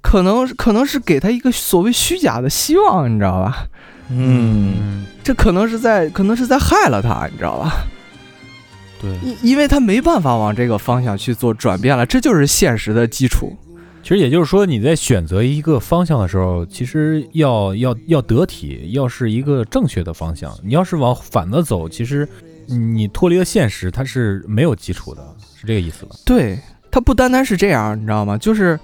[0.00, 3.68] 可能可能是给他一个所谓虚假的希望，你知道吧？
[4.10, 7.86] 嗯嗯，这可能是在可能是在害了他，你知道吧？
[9.00, 9.10] 对。
[9.22, 13.56] 因因为他没办法往这个方向去做转变了，这就是现实的基础。
[14.02, 20.54] 其实也就是说，你在选择一个方向的时候，其实要要要得体，要是一个正确的方向。
[20.62, 22.28] 你要是往反的走，其实
[22.66, 25.26] 你脱离了现实，它是没有基础的，
[25.58, 26.14] 是这个意思吧？
[26.26, 26.58] 对，
[26.90, 28.36] 它不单单是这样，你知道吗？
[28.36, 28.78] 就是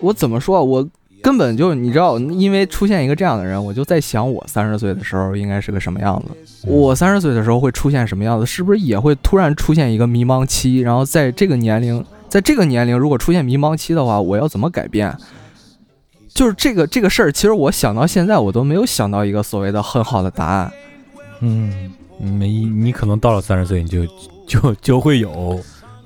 [0.00, 0.88] 我怎么说啊，我
[1.22, 6.66] 根本就你知道，因为出现一个这样的人，我就在想，我三十岁的时候应该是个什么样子。
[6.66, 8.46] 我三十岁的时候会出现什么样子？
[8.46, 10.78] 是不是也会突然出现一个迷茫期？
[10.78, 15.16] 然后在这个年龄，在这个年龄，如果出现迷茫期的话，我要怎么改变？
[16.28, 20.72] 就是这个这个事儿，其实我想到现在，我都没有想到一个所谓的很好的答案。
[21.40, 24.06] 嗯，没，你可能到了三十岁，你就
[24.46, 25.60] 就就会有。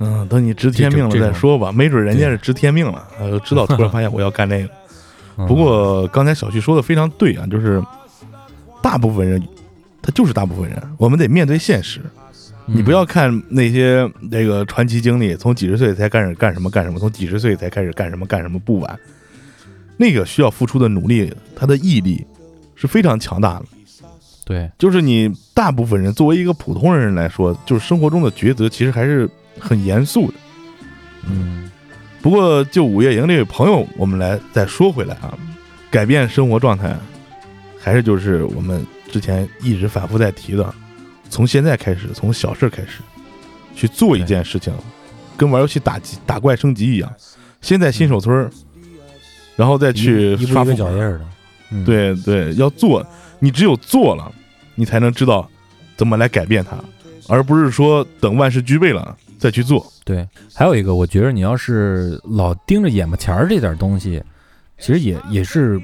[0.05, 4.69] 嗯，等你知天命了再说吧，没准人家是知天命了，呃，知道突然发现我要干这个。
[5.37, 7.83] 嗯不过刚才小旭说的非常对啊，就是
[8.83, 9.43] 大部分人，
[10.01, 12.01] 他就是大部分人，我们得面对现实。
[12.69, 18.99] 嗯你不要看那些那个传奇经历，从几十岁才开始干什么干什么，从几十岁才开始干什么干什么不晚。
[19.97, 22.25] 那个需要付出的努力，他的毅力
[22.77, 23.65] 是非常强大的。
[24.45, 29.29] 对，就是你大部分人作为一个普通人来说，就是生活中的抉择其实还是
[29.59, 30.35] 很严肃的。
[31.29, 31.69] 嗯
[32.23, 35.37] 不过就午夜营这位朋友，我们来再说回来啊，
[35.91, 36.97] 改变生活状态，
[37.79, 40.73] 还是就是我们之前一直反复在提的，
[41.29, 43.01] 从现在开始，从小事开始
[43.75, 44.73] 去做一件事情，
[45.37, 47.13] 跟玩游戏打击打怪升级一样。
[47.61, 48.51] 先在新手村儿，
[49.57, 51.25] 然后再去一步一刷副脚印儿的，
[51.71, 53.05] 嗯，对对，要做，
[53.41, 54.31] 你只有做了，
[54.77, 55.49] 你才能知道
[55.97, 56.77] 怎么来改变它，
[57.29, 59.85] 而不是说等万事俱备了再去做。
[60.05, 60.25] 对，
[60.55, 64.23] 还有一个，我觉得你要是老盯着眼巴前儿这点东西，
[64.79, 65.81] 其实也也是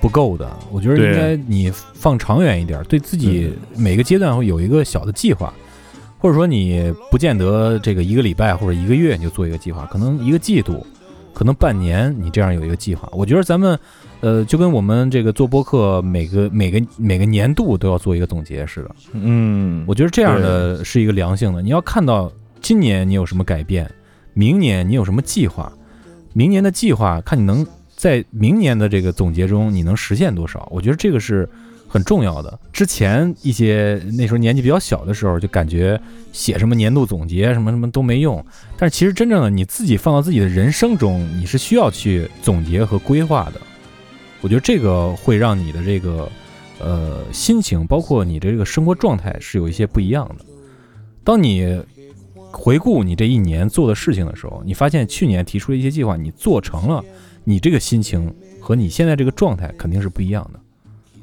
[0.00, 0.50] 不够的。
[0.72, 5.54] 我觉得应该你放长远一点，对自己每个阶段会有一个小的计划，
[6.18, 10.84] 或者说你不见得这个一个礼拜或者一个月你就做一个计划，可能一个季度，
[11.32, 13.08] 可能半年你这样有一个计划。
[13.12, 13.78] 我觉得咱们
[14.20, 18.90] 呃就跟我们这个做播客每个每个每个年度都要做一个总结似的。
[19.12, 21.62] 嗯我觉得这样的是一个良性的。
[21.62, 22.32] 你要看到
[22.66, 23.88] 今年你有什么改变，
[24.34, 25.72] 明年你有什么计划，
[26.32, 27.64] 明年的计划看你能
[27.94, 30.66] 在明年的这个总结中你能实现多少。
[30.72, 31.48] 我觉得这个是
[31.86, 32.58] 很重要的。
[32.72, 36.00] 之前一些那时候年纪比较小的时候，就感觉
[36.32, 38.44] 写什么年度总结什么什么都没用，
[38.76, 43.60] 但是其实真正的你自己放到自己的人生中，你是需要去总结和规划的。
[44.40, 46.28] 我觉得这个会让你的这个
[46.80, 50.44] 呃心情，包括你的这个生活状态是有一些不一样的。
[51.22, 51.80] 当你
[52.56, 57.04] 回顾你这一年做的事情的时候，你发现去年提出的一些计划你做成了，
[57.44, 60.60] 你这个心情和你现在这个状态肯定是不一样的。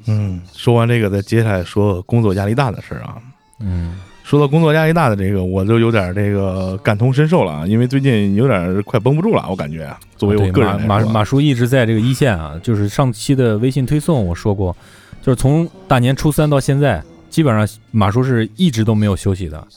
[0.06, 3.18] 嗯，说完这个，再接下来说工作压力大的事儿啊。
[3.60, 9.94] 嗯说到工作压力大的这个，我就有点这个感同身受了啊，因为最近有点快绷不住了，我感觉。
[10.16, 14.74] 作为我个人马马叔一直在这个一线啊，就是上期的微信推送我说过，
[15.20, 19.68] 就是从大年初三到现在，基本上马叔是一直都没有休息的。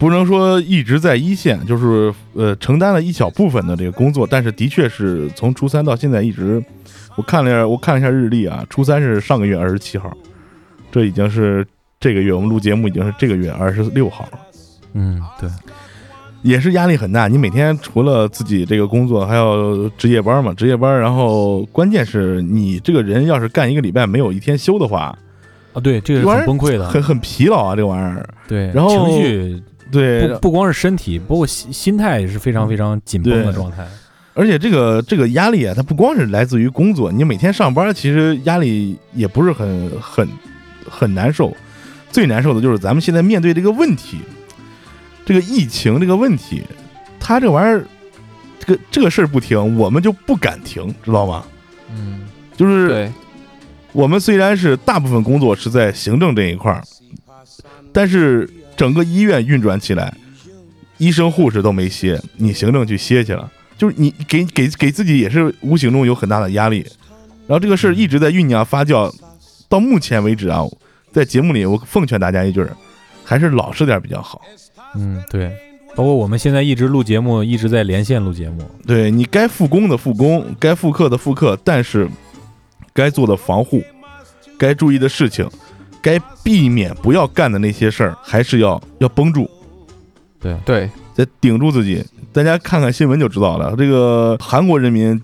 [0.00, 6.60] 不能说一直在一线，就是呃承担了一小部分的这个工作，但是的确是从初三到现在一直，
[7.16, 10.10] 我看了一下我看了一下日历啊，初三是上个月二十七号，
[10.90, 11.66] 这已经是
[12.00, 14.38] 这个月我们录节目已经是这个月二十六号了，
[14.94, 15.50] 嗯，对，
[16.40, 17.28] 也是压力很大。
[17.28, 25.14] 你每天除了自己这个工作，还要值夜班嘛，值夜班，然后关键是你这个人要是干一个礼拜没有一天休的话，
[25.74, 28.26] 啊，对，这个是很崩溃的，很很疲劳啊，这玩意儿。
[28.48, 33.86] 对，然后情绪对，不不光是身体，包括心心态也是非常非常紧绷的状态。
[34.32, 40.28] 而且这个这个压力啊，它不光是来自于工作，你每天上班其实压力也不是很很
[40.88, 41.54] 很难受。
[42.10, 44.18] 最难受的就是咱们现在面对这个问题，
[45.24, 46.62] 这个疫情这个问题，
[47.18, 47.84] 它这玩意儿，
[48.58, 51.44] 这个这个事儿不停，我们就不敢停，知道吗？
[51.92, 52.22] 嗯，
[52.56, 53.12] 就是，
[53.92, 56.82] 我们虽然是大部分工作是在行政这一块儿，
[57.92, 58.48] 但是
[58.80, 60.10] 整个医院运转起来，
[60.96, 66.78] 医生护士都没歇，你行政去歇去了，就是你给给给自己也是无形中有很大的压力。
[67.46, 69.14] 然后这个事儿一直在酝酿发酵，
[69.68, 70.64] 到目前为止啊，
[71.12, 72.74] 在节目里我奉劝大家一句儿，
[73.22, 74.40] 还是老实点儿比较好。
[74.94, 75.54] 嗯，对，
[75.94, 78.62] 包括我们现在一直录节目，一直在连线录节目。
[78.86, 82.08] 对你该复工的复工，该复课的复课，但是
[82.94, 83.82] 该做的防护，
[84.56, 85.46] 该注意的事情，
[86.02, 89.48] 该避免不要干的那些事儿，还是要要绷住，
[90.40, 92.04] 对，对，得顶住自己。
[92.32, 95.20] 大家看看新闻就知道了，这个韩国人民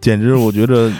[0.00, 0.90] 简直，我觉着，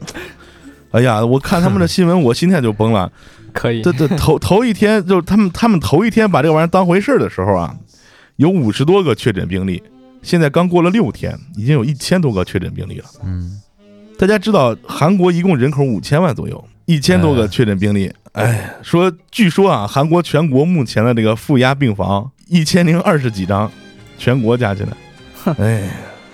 [0.90, 3.10] 哎呀，我看他们的新闻，我心态就崩了。
[3.52, 7.76] 可以这，这头头一天就是他们他们头一天把这个玩意儿当回事儿的时候啊，
[8.36, 9.82] 有五十多个确诊病例，
[10.22, 13.04] 现在刚过了六天，已经有一千多个确诊病例了。
[13.22, 13.60] 嗯，
[14.18, 18.06] 大家知道韩国一共人口五千万左右，一千多个确诊病例。
[18.06, 18.21] 哎，
[18.82, 23.70] 说据说啊，韩国全国目前的这个负压病房一千零二十几张，
[24.16, 25.54] 全国加起来。
[25.58, 25.90] 哎，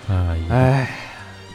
[0.07, 0.89] 哎呀，哎，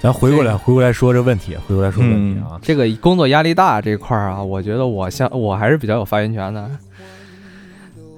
[0.01, 2.59] 咱回过来回过来说这问题，回过来说问题啊。
[2.62, 6.70] 这个工作压力大这块儿啊，我觉得我像我还是比较有发言权的。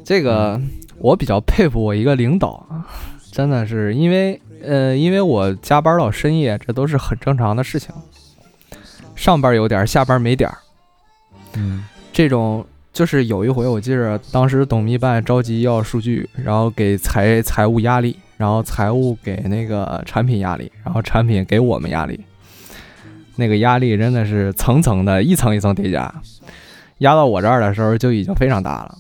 [0.05, 0.61] 这个
[0.99, 2.87] 我比较佩服我一个领导啊，
[3.31, 7.95] 真的是因为呃，因为我加班到深夜，这都是很正常的事情。
[9.15, 10.59] 上班有点儿，下班没点儿，
[11.55, 11.85] 嗯
[12.17, 12.65] 这种
[12.95, 22.19] 就是有一回我记着，当时董秘办着急要数据，然后给财财务压力，然后财务给那个产品压力，然后产品给我们压力，
[23.37, 26.11] 那个压力真的是层层的，一层一层叠加，
[27.01, 28.95] 压到我这儿的时候就已经非常大了。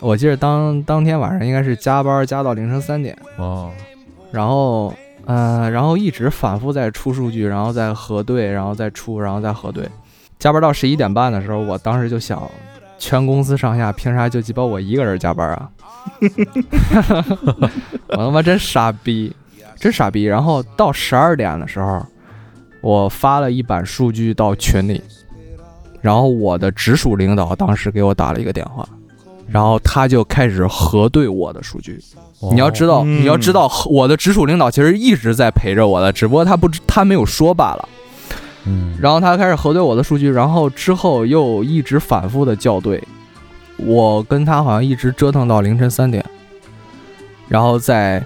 [0.00, 3.70] 我记得当当天晚上应该是加班加到凌晨三点，哦，
[4.30, 4.92] 然后
[5.24, 9.88] 呃，然后一直反复在出数据，然后再核对，然后再出，然后再核对，
[10.38, 12.42] 加班到十一点半的时候，我当时就想，
[12.98, 15.70] 全公司上下凭啥就鸡巴我一个人加班啊？
[18.08, 19.34] 我他妈真傻逼，
[19.76, 20.24] 真傻逼。
[20.24, 22.04] 然后到十二点的时候，
[22.82, 25.02] 我发了一版数据到群里，
[26.02, 28.86] 然后我的直属领导当时给我打了一个电话，
[29.48, 31.98] 然后他就开始核对我的数据。
[32.52, 37.88] 你要知道，嗯你要知道，我的直属领导其实一直在陪着我的，只不过他不知他没有说罢了。
[39.00, 43.02] 然后他开始核对我的数据，然后之后又一直反复的校对，
[43.76, 46.24] 我跟他好像一直折腾到凌晨三点，
[47.48, 48.24] 然后在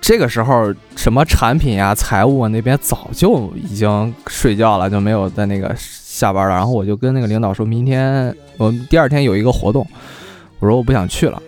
[0.00, 6.54] 这个时候，什么产品啊、财务啊那边早就已经睡觉了，就没有在那个下班了。
[6.54, 9.86] 然后我就跟那个领导说，明天我们第二天有一个活动，
[10.58, 11.42] 我说我不想去了。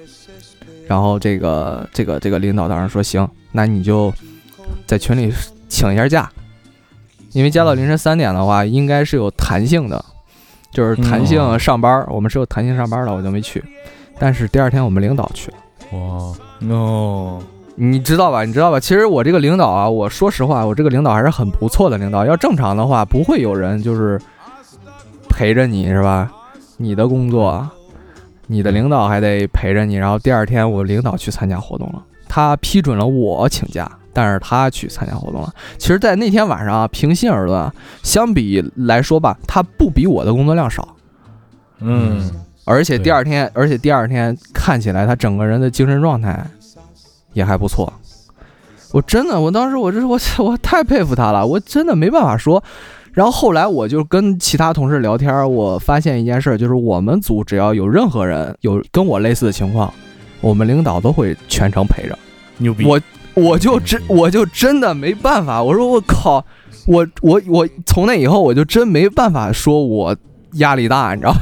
[0.87, 4.13] 然后这个这个这个领导当时说行，那你就
[4.87, 5.33] 在群里
[5.69, 6.31] 请一下假，
[7.33, 10.05] 因为加到凌晨三点的话，应该是有弹性的，
[10.71, 13.63] 就是弹性上班，我们是有弹性上班的，我就没去。
[14.19, 15.57] 但是第二天我们领导去了，
[15.99, 17.41] 哇，no，
[17.75, 18.45] 你知道吧？
[18.45, 18.79] 你知道吧？
[18.79, 22.25] 其实我这个领导啊，我说实话，我这个领导还是很不错的领导。
[22.25, 24.21] 要正常的话，不会有人就是
[25.29, 26.31] 陪着你是吧？
[26.77, 27.69] 你的工作，
[28.47, 29.95] 你的领导还得陪着你。
[29.95, 35.53] 然后第二天我领导去参加活动了，他批准了我请假，但是他去参加活动了。
[35.79, 40.97] 其实，在那天晚上啊，平心而论啊，相比来说吧，他不比我的工作量少。
[41.81, 42.31] 嗯，
[42.65, 46.47] 而且第二天，而且第二天看起来他整个人的精神状态
[47.33, 47.93] 也还不错。
[48.93, 52.63] 我真的，我当时我这我 我太佩服他了，我真的没办法说。
[53.13, 59.93] 然后后来我就跟其他同事聊天，我发现一件事，就是我们组只要有任何人有跟我类似的情况，
[60.41, 62.19] 我们领导都会全程陪着。
[62.57, 62.99] 牛逼，我
[63.35, 66.45] 我就真我就真的没办法，我说我靠，
[66.87, 70.17] 我我我从那以后我就真没办法说我
[70.55, 71.41] 压力大，你知道吗？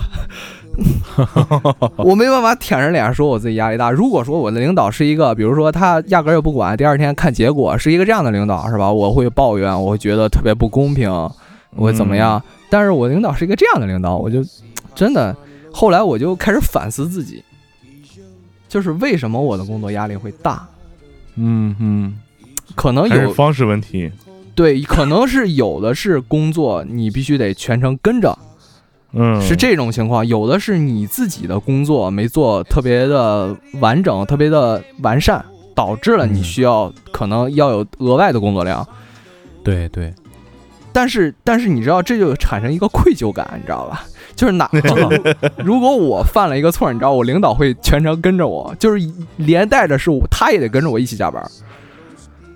[1.99, 3.91] 我没办法舔着脸说我自己压力大。
[3.91, 8.91] 如果说我的领导是一个，比如说他压根儿也不管，第二天看结果是一个这样的领导，是吧？
[8.91, 12.43] 我会抱怨，我会觉得特别不公平，我会怎么样？
[12.71, 14.43] 但是我领导是一个这样的领导，我就
[14.95, 15.37] 真的
[15.73, 17.43] 后来我就开始反思自己，
[18.69, 20.67] 就是为什么我的工作压力会大？
[21.41, 22.19] 嗯嗯，
[22.75, 24.13] 可能有方式问题，
[24.55, 28.39] 对，可能是有的是工作你必须得全程跟着，
[29.13, 36.45] 嗯，是这种情况；有的是你自己的工作没做特别的完整、特别的完善，导致了你嗯。
[36.45, 38.87] 需要可能要有额外的工作量。
[39.65, 40.13] 对对，
[40.93, 44.05] 但是，但是你知道，这就产生一个愧疚感，你知道吧？
[44.41, 51.47] 就是哪，就是如果我犯了一个错，你知道，我领导会全程跟着我，就是连带着是我，他也得跟着我一起加班。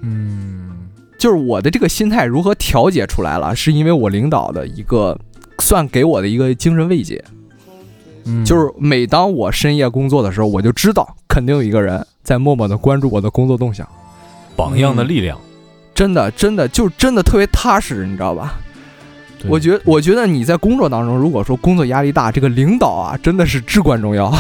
[0.01, 5.15] 嗯，就是我的这个心态如何调节出来了，是因为我领导的一个
[5.59, 7.23] 算给我的一个精神慰藉。
[8.25, 13.87] 嗯就是每当我深夜工作的时候，我就知道肯定有一个人在默默的关注我的工作动向。
[14.57, 15.39] 榜样的力量。
[15.95, 18.59] 真的，真的，就真的特别踏实，你知道吧？
[19.45, 19.51] 对。
[19.51, 24.33] 我觉得，我觉得你在工作当中，如果说工作压力大，这个领导啊，真的是至关重要。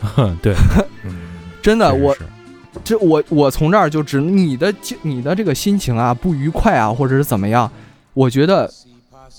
[0.00, 0.54] 哼 对，
[1.04, 1.12] 嗯
[1.60, 2.16] 真的，我
[2.84, 4.72] 这我我从这儿就指你的
[5.02, 7.70] 你的这个心情啊不愉快啊，或者是怎么样，
[8.14, 8.70] 我觉得，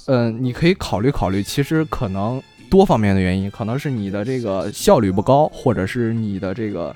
[0.08, 6.94] 嗯、你可以考虑考虑，其实可能多方面的原因，可能是你的这个效率不高，或者是你的这个，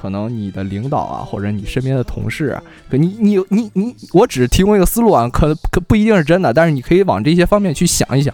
[0.00, 8.32] 可能你的领导啊，或者你身边的同事啊，可你你你你，我只是提供一个思路啊，可可不一定是真的，但是你可以往这些方面去想一想，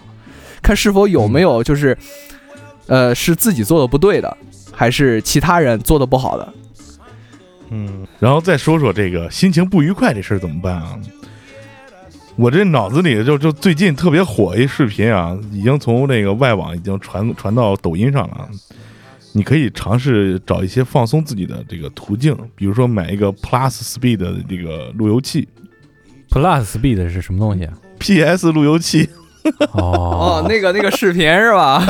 [0.60, 1.96] 看是否有没有就是，
[2.86, 4.36] 呃，是自己做的不对的，
[4.72, 6.52] 还是其他人做的不好的。
[7.70, 10.98] 嗯，然后再说说这个心情不愉快这事儿怎么办啊？
[12.36, 18.48] 我这脑子里就就最近特别火一视频啊，已经从那个外网已经传传到抖音上了。
[19.36, 25.48] 你可以尝试找一些放松自己的这个途径，比如说买一个 Plus Speed 的这个路由器
[26.30, 29.08] Plus Speed 是什么东西啊？，PS 路由器。
[29.72, 31.84] 哦哦，那个那个视频是吧？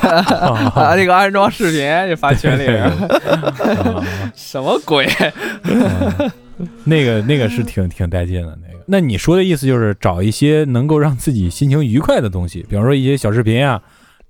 [0.74, 2.64] 啊，那个安装视频就发群里，
[4.34, 5.06] 什么鬼？
[5.64, 6.30] 嗯
[6.84, 8.82] 那个那个是挺挺带劲的那个。
[8.86, 13.82] 那你说的意思就是找一些能够让自己心情愉快的东西，比方说一些小视频啊，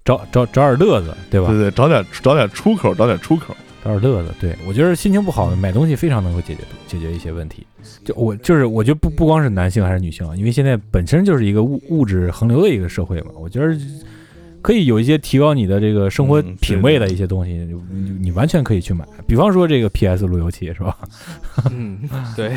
[0.04, 1.48] 找找找点乐子，对吧？
[1.48, 3.56] 对对，找点找点出口，找点出口。
[3.82, 4.34] 找点乐子。
[4.40, 7.66] 对我觉得心情不好，买东西非常能够解决解决一些问题。
[8.04, 13.76] 就我就是我觉得不不光是男性还是女性啊，因为现在本身就是一个物物质横流的一个社会嘛，我觉得
[14.62, 19.06] 可以有一些提高你的这个生活品味的一些东西，你你你完全可以去买。
[19.26, 20.96] 比方说这个 PS 路由器是吧？
[21.70, 22.00] 嗯，
[22.34, 22.56] 对，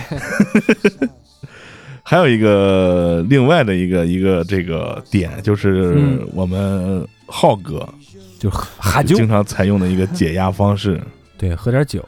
[2.04, 7.88] 还有一个另外的一个一个这个点，就是嗯我们浩哥
[8.40, 11.00] 就 喝经常采用的一个解压方式，
[11.38, 12.04] 对，喝点酒。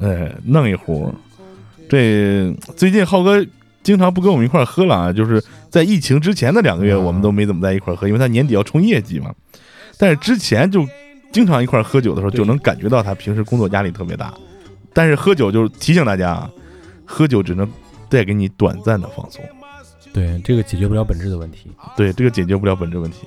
[0.00, 1.14] 哎，弄一壶。
[1.88, 3.44] 这最近浩哥
[3.82, 9.34] 经常不跟我们一块儿喝了啊，就是在疫情之前的两个月，嗯我们都没怎么在一块儿喝，因为他年底要冲业绩嘛。
[9.98, 10.86] 但是之前就
[11.30, 14.32] 经常一块儿喝酒的时候，就能感觉到他平时工作压力特别大。
[14.94, 16.50] 但是喝酒就是提醒大家啊，
[17.04, 17.70] 喝酒只能
[18.08, 19.44] 带给你短暂的放松。
[20.14, 21.70] 对，这个解决不了本质的问题。
[21.96, 23.26] 对，这个解决不了本质问题。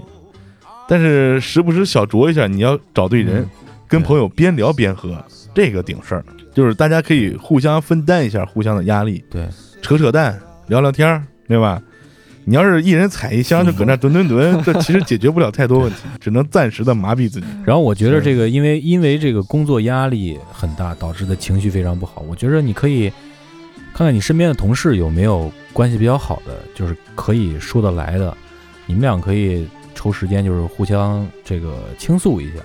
[0.87, 3.49] 但是时不时小酌一下，你要找对人，嗯
[3.87, 5.23] 跟朋友边聊边喝，
[5.53, 6.25] 这个顶事儿。
[6.53, 9.47] 就是大家可以互相分担一下互相的压力，对，
[9.81, 11.81] 扯扯淡，聊聊天儿，对吧？
[12.45, 17.47] 你要是一人踩一箱就搁那吨吨吨， 这其实解决不了太多问题，只能暂时的麻痹自己。
[17.63, 22.23] 然后我觉得这个，因为因为这个工作压力很大，导致的情绪非常不好。
[22.27, 23.09] 我觉得你可以
[23.93, 28.35] 看看你身边的同事有没有关系比较好的，就是可以说得来的，
[28.85, 32.59] 你们俩可以抽时间，就是互相这个倾诉一下，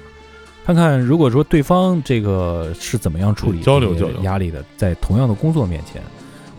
[0.66, 6.02] 看看如果说对方这个是怎么样处理交流交流压力的，在同样的工作面前，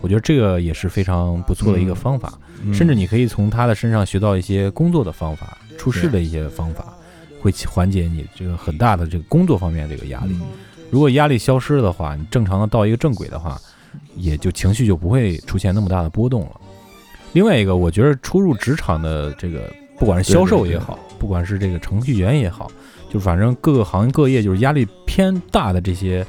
[0.00, 2.32] 我觉得这个也是非常不错的一个嗯方法。
[2.64, 6.94] 嗯甚至你可以从他的身上学到一些工作的方法、处事的一些方法，
[7.40, 10.32] 会缓解你这个很大的这个工作方面这个压力。
[10.34, 10.42] 嗯
[10.92, 13.58] 如果压力消失了的话，你正常的到一个正轨的话，
[14.14, 16.60] 也就情绪就不会出现那么大的波动了。
[17.32, 22.68] 另外一个，我觉得初入职场的这个，不管是销售也好，不管是这个程序员也好，
[23.08, 26.26] 就反正各个行业各业就是压力偏大的这些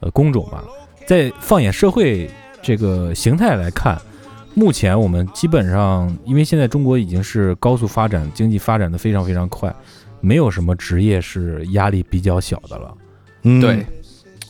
[0.00, 0.64] 呃工种吧，
[1.06, 2.30] 在放眼社会
[2.62, 4.00] 这个形态来看，
[4.54, 9.70] 目前我们基本上，因为现在中国已经是高速发展，经济发展的非常非常快，
[10.22, 12.94] 没有什么职业是压力比较小的了。
[13.42, 13.84] 嗯对，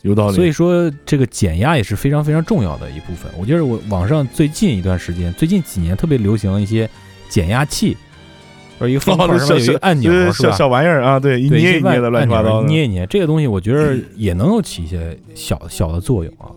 [0.03, 0.37] 有道理。
[0.37, 3.29] 所以说，这个减压也是非常非常重要的一部分。
[3.37, 6.89] 我觉得我网上最近一段时间，最近几年特别流行一些
[7.29, 7.97] 减压器，
[8.81, 10.33] 或者一个方块哦上面有一个按钮，是吧？
[10.33, 16.49] 小小玩意儿啊，对，一对捏一捏的乱七八糟，捏一捏，这个东西我觉得也能够起一些小小的作用啊。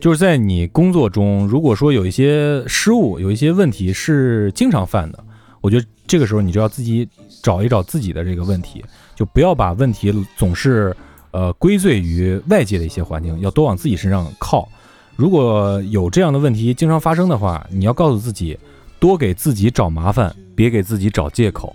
[0.00, 5.22] 就是在你工作中，如果说有一些失误、有一些问题是经常犯的，
[5.60, 7.06] 我觉得这个时候你就要自己
[7.42, 8.82] 找一找自己的这个问题，
[9.14, 10.96] 就不要把问题总是
[11.30, 14.68] 呃归罪于外界的一些环境，要多往自己身上靠。
[15.16, 18.56] 如果有这样的问题经常发生的话，你要告诉自己，
[18.98, 21.74] 多给自己找麻烦，别给自己找借口。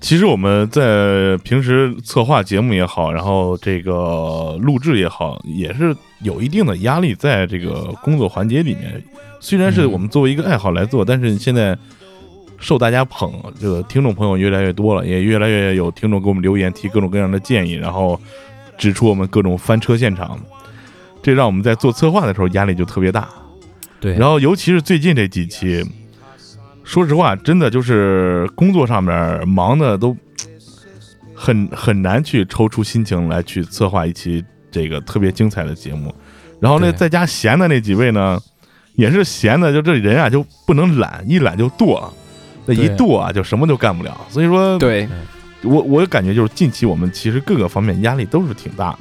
[0.00, 9.02] 其实我们在平时策划节目也好，然后这个录制也好，也是有一定的压力在这个工作环节里面。
[9.40, 11.76] 虽然是嗯我们作为一个爱好来做，但是现在
[12.58, 18.18] 受大家捧，这个听众朋友越来越多了，也越来越有听众给我们留言提各种各样的建议，然后
[18.78, 20.40] 指出我们各种翻车现场，
[21.22, 23.28] 这让我们在做策划的时候压力就特别大。
[24.00, 25.84] 对，然后尤其是最近这几期，
[26.84, 30.16] 说实话，真的就是工作上面忙的都
[31.34, 36.14] 很很难去抽出心情来去策划一期这个特别精彩的节目。
[36.60, 38.38] 然后那，在家闲的那几位呢，
[38.94, 42.06] 也是闲的，就这人啊就不能懒，一懒就惰，
[42.66, 44.20] 那一对惰啊就什么都干不了。
[44.28, 45.08] 所以说，对，
[45.62, 48.98] 我我感觉就是近期我们其实各个方面压力都是挺大的。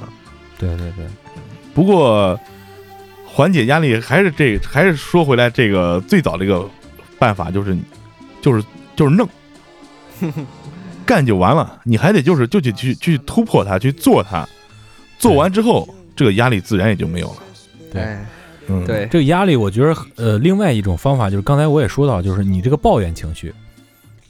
[0.58, 1.06] 对对对，
[1.74, 2.40] 不过
[3.26, 6.66] 缓解压力还是这还是说回来，这个最早这个
[7.20, 7.78] 办法就是
[8.42, 8.64] 就是
[8.96, 9.30] 就是弄，
[11.06, 14.48] 干就完了，你还得就是就去去去突破它，去做它，
[15.20, 17.38] 做完之后这个压力自然也就没有了。
[17.92, 18.02] 对。
[18.02, 18.26] 哎
[18.72, 23.52] 嗯，对，这个压力，我觉得呃，另外一种方法就是刚才我也说到，就是你这个抱怨情绪，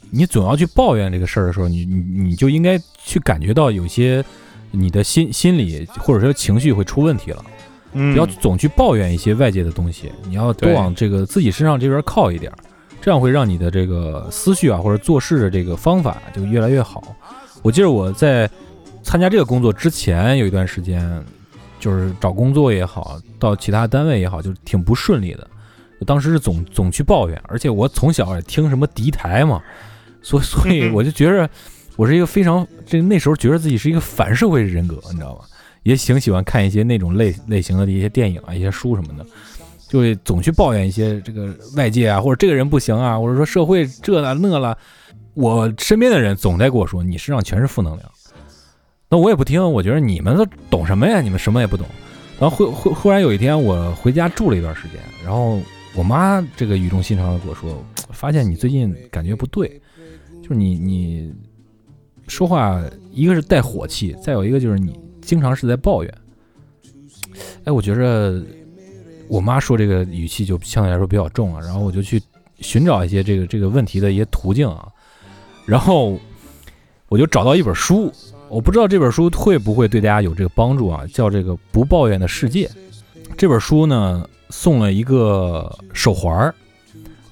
[0.08, 4.24] 你总要去抱怨这个事儿的时候，你你你就应该去感觉到有些
[4.70, 7.44] 你的心心理或者说情绪会出问题了，
[7.92, 8.14] 嗯。
[8.14, 12.56] 不要总去抱怨一些外界的东西，你要多往这个自己身上这边靠一点儿，
[13.00, 17.16] 这样会让你的这个思绪啊或者做事的这个方法就越来越好。
[17.62, 18.48] 我记得我在
[19.02, 21.22] 参加这个工作之前有一段时间，
[21.78, 25.46] 就是找工作也好，到其他单位也好，就挺不顺利的。
[26.06, 29.62] 当时是总总去抱怨，而且我从小也听什么敌台嘛，
[30.22, 31.48] 所以 所以我就觉着
[31.96, 35.44] 我是一个非常这那时候觉得自己是一个反社会人格，你知道吗？
[35.82, 39.26] 也挺喜欢看一些那种类类型的一些电影啊、一些书什么的。
[39.90, 44.78] 就总去抱怨一些这个外界啊，或者这个人不行啊，或者说社会这了那了。
[45.34, 48.08] 我身边的人总在跟我说，你身上全是负能量。
[49.08, 51.20] 那我也不听，我觉得你们都懂什么呀？
[51.20, 51.84] 你们什么也不懂。
[52.38, 55.60] 然后忽忽忽然有一天，我回家住了一段时间，然后
[55.96, 59.80] 我妈这个语重心长的跟我说，发现你最近感觉不对，
[60.40, 61.34] 就是你 你
[62.28, 62.80] 说话
[63.10, 66.14] 一个是带火气，再有一个就是你经常是在抱怨。
[67.64, 68.40] 哎，我觉着
[69.30, 72.20] 我妈说这个语气就相对来说比较重了，然后我就去
[72.58, 74.88] 寻找一些这个这个问题的一些途径啊，
[75.64, 76.18] 然后
[77.08, 78.12] 我就找到一本书，
[78.48, 82.66] 我不知道这本书会不会对大家有这个帮助啊，叫这个《不抱怨的世界》。
[83.36, 86.54] 这本书呢送了一个手环儿，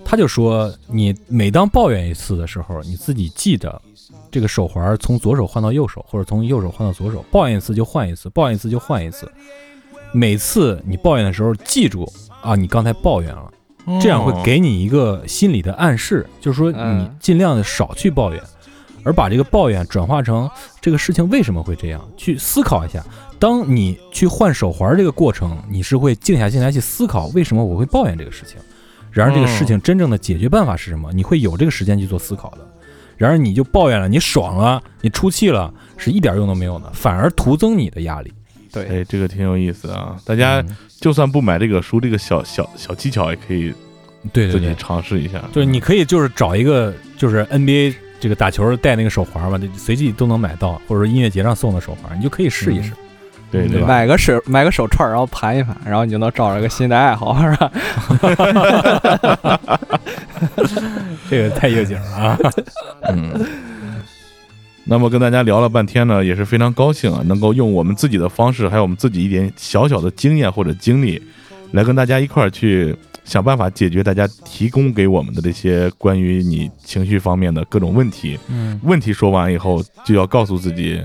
[0.05, 3.83] 他就说你每当抱怨一次的时候，你自己记着
[4.31, 9.29] 这个手环从左手换到右手，或者从右手换到左手，抱怨一次就换一次，抱怨一次就换一次。
[10.13, 13.51] 每次你抱怨的时候，记住啊，你刚才抱怨了，
[14.01, 18.43] 这样会给你一个心理的暗示，就是说你嗯尽量的少去抱怨，
[19.05, 20.49] 而把这个抱怨转化成
[20.81, 23.05] 这个事情为什么会这样，去思考一下。
[23.39, 28.57] 当你去换手环这个过程，你是会静下心来去思考为什么我会抱怨这个事情。
[29.11, 31.13] 然而这个事情真正的解决办法是什么？
[31.13, 32.59] 你会有这个时间去做思考的。
[33.17, 38.33] 然而你就抱怨了，你爽了，你出气了，是一点用都没有的，反而徒增你的压力。
[38.85, 40.17] 对，哎，这个挺有意思啊！
[40.25, 43.73] 大家嗯就算不买这个书，这个小小小技巧也可以
[44.33, 45.43] 对自己尝试一下。
[45.53, 52.93] 就是你可以就是找一个就是 NBA 这个打球戴那个手环嘛，就随机都能买到，或者说音乐节上送的手环，你就可以试一试。
[53.51, 57.73] 对对吧买个手买个手串儿，然后盘一盘，然后你就能找着一个新的爱好，是吧？
[61.31, 62.39] 这个太应景了啊！
[63.09, 63.47] 嗯。
[64.91, 71.23] 那么跟大家聊了半天呢，也是非常高兴啊，能够用我们自己的方式，还有我们自己一点小小的经验或者经历，
[71.73, 78.39] 来跟大家一块儿去想办法解决大家提供给我们的这些关于你情绪方面的各种问题。
[78.49, 80.99] 嗯，问题说完以后，就要告诉自己，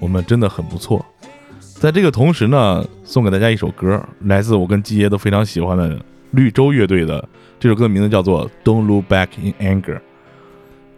[0.00, 1.06] 我们真的很不错。
[1.60, 5.96] 在这个同时呢，送给大家一首歌，来自我跟季爷都非常喜欢的
[6.32, 7.24] 绿洲乐队的，
[7.60, 9.94] 这首歌名字叫做《Don't Look Back in Anger》。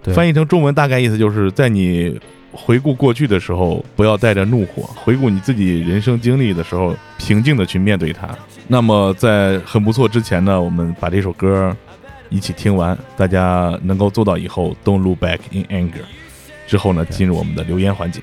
[0.02, 2.18] 对翻译成中文大概意思就是在你
[2.52, 8.28] 回顾过去的时候，不要带着怒火；回顾你自己人生经历的时候，平静的去面对它。
[8.66, 11.76] 那么在很不错之前呢，我们把这首歌
[12.28, 16.02] 一起听完，大家能够做到以后 Don't look back in anger。
[16.66, 18.20] 之后呢，进入我们的留言环节。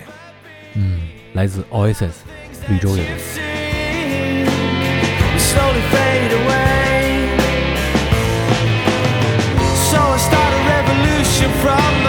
[0.73, 2.11] 嗯，来自 Oasis
[2.69, 3.13] 绿洲乐队。
[11.61, 12.06] From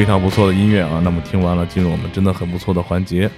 [0.00, 0.98] 非常不错的音乐啊。
[1.04, 3.30] 那么听完了，进入我们真的很不错的环节。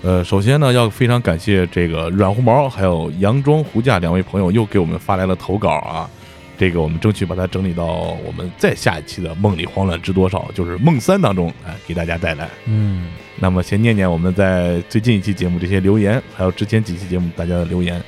[0.00, 6.08] 呃，首先呢，要非常感谢这个软胡毛还有杨庄胡架两位朋友又给我们发来了投稿啊。
[6.56, 12.48] 这个我们争取把它整理到我们再下一期的《梦里慌乱知多少》，就是梦三当中，哎，给大家带来。
[12.64, 13.08] 嗯，
[13.38, 18.02] 那么先念念我们在最近一期节目这些留言，还有之前几期节目大家的留言。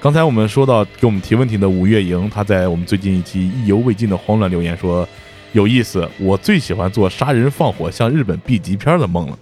[0.00, 5.08] 刚才我们说到给我们提问题的五月莹，她在我们最近一期意犹未尽的慌乱留言说
[5.52, 9.38] 有意思，我最喜欢做杀人放火像日本 B 级片的梦了。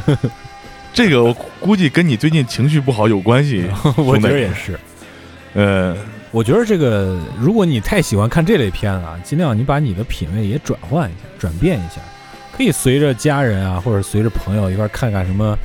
[0.92, 3.64] 这个我估计跟你最近情绪不好有关系，
[3.96, 4.78] 我觉得也是。
[5.54, 5.96] 呃，
[6.30, 12.00] 我觉得这个，如果你太喜欢看这类片啊，尽量你把你的品味也转换一下，转变一下，
[12.56, 15.56] 可以随着家人啊，或者随着朋友一块儿看看什么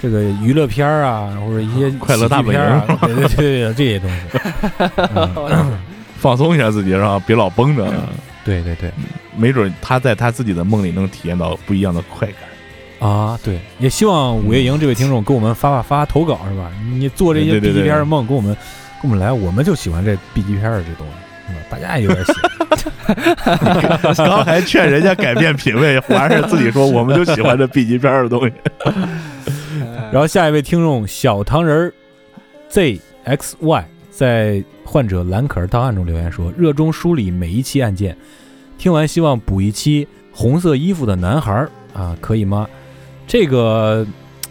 [0.00, 4.22] 这个娱乐片儿啊，或者一些 快乐大本营啊，对对对对，这些东西。
[5.16, 5.78] 嗯
[6.22, 7.20] 放松一下自己，是吧？
[7.26, 7.92] 别老绷着，
[8.44, 8.88] 对对对
[9.36, 13.08] 没准他在他自己的梦里能体验到不一样的快感。
[13.10, 16.70] 啊，对，也希望五月营这位听众给我们发发发投稿是吧？
[16.94, 18.56] 你做这些 B 级片的梦，跟我们
[19.02, 21.12] 跟我们来，我们就喜欢这 B 级片的这东西，
[21.48, 21.60] 是吧？
[21.68, 22.40] 大家也有点喜欢。
[24.14, 28.54] 刚还劝人家改变品味，完事儿自己说我们就喜欢这 B 级片的东西。
[30.12, 31.92] 然后下一位听众小糖人
[32.70, 33.82] ZXY
[34.22, 38.16] 在患者蓝可儿档案中留言说：“热衷梳理每一期案件，
[38.78, 42.68] 听完希望补一期红色衣服的男孩儿啊，可以吗？”
[43.26, 44.06] 这个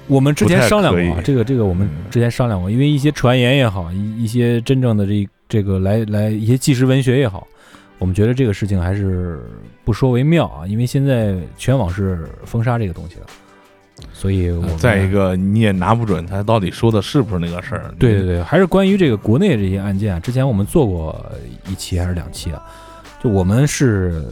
[0.07, 7.47] 我们之前商量过啊，这个这个我们之前商量过，因为一些传言也好，一一些真正的这这个来来一些纪实文学也好，
[7.97, 9.41] 我们觉得这个事情还是
[9.85, 13.27] 不说为妙啊，因为现在全网是封杀这个东西了，
[14.13, 17.93] 所以我们再一个，你也拿不准他到底说的是不是那个事儿。
[17.97, 21.15] 对对对，还是关于这个国内这些案件啊，之前我们做过
[21.67, 22.61] 一期还是两期啊，
[23.23, 24.23] 就我们是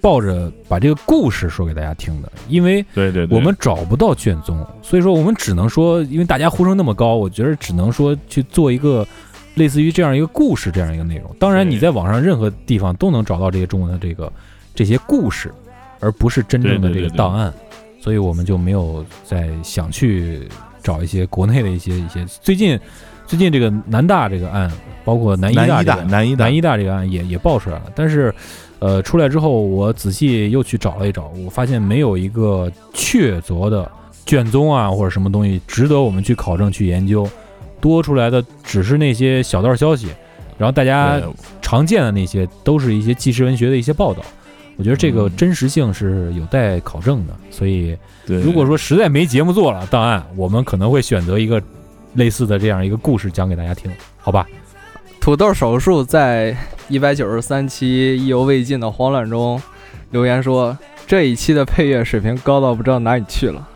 [0.00, 9.06] 抱着把这个故事说给大家听的，因为对对对，我们找不到卷宗，所以说我们只能说，因为大家呼声那么高，我觉得只能说去做一个
[9.54, 11.34] 类似于这样一个故事这样一个内容。
[11.38, 14.30] 当然，你在网上任何地方都能找到这些中文的这个
[14.74, 15.50] 这些故事，
[16.00, 17.50] 而不是真正的这个档案，
[18.04, 20.46] 所以我们就没有再想去
[20.82, 22.78] 找一些国内的一些一些最近
[23.26, 24.70] 最近这个南大这个案，
[25.06, 28.34] 包括南医大大这个南医大南医大这个案也也爆出来了，但是，
[28.78, 33.90] 呃，出来之后我仔细又去找了一找，我发现没有一个确凿的
[34.26, 37.26] 卷宗啊或者什么东西值得我们去考证去研究，
[37.80, 40.08] 多出来的只是那些小道消息，
[40.58, 41.18] 然后大家
[41.62, 44.22] 常见的那些都是一些纪实文学的一些报道。
[44.76, 47.96] 我觉得这个嗯真实性是有待考证的，所以，
[48.26, 51.62] 如果说实在没节目做了，档案我们可能会选择一个
[52.14, 54.46] 类似的这样一个故事讲给大家听，好吧？
[55.20, 56.56] 土豆手术在
[56.88, 59.60] 一百九十三期意犹未尽的慌乱中
[60.10, 60.76] 留言说，
[61.06, 63.66] 这一期的配乐水平高到不知道哪里去了，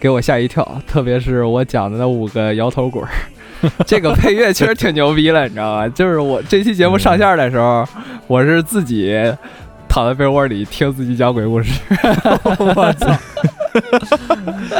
[0.00, 3.08] 给我吓一跳，特别是我讲的那五个摇头鬼儿。
[3.86, 5.88] 这个配乐确实挺牛逼了，你知道吗？
[5.88, 7.86] 就是我这期节目上线的时候，
[8.26, 9.12] 我是自己
[9.96, 11.72] 躺在被窝里听自己讲鬼故事。
[12.58, 13.18] 我操！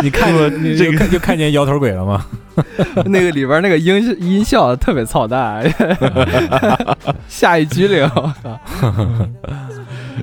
[0.02, 2.26] 你看我你这个就看就看见摇头鬼了吗？
[3.06, 5.64] 那个里边那个音音效特别操蛋，
[7.28, 8.02] 下一激灵。
[8.14, 8.60] 我靠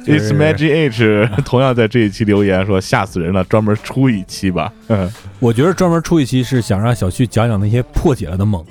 [0.06, 4.72] It's Magic H 同样在这一期留言说吓死人了，专门出一期吧。
[4.90, 8.64] 嗯我觉得专门出一期是想让小旭讲讲那些破解了的梦。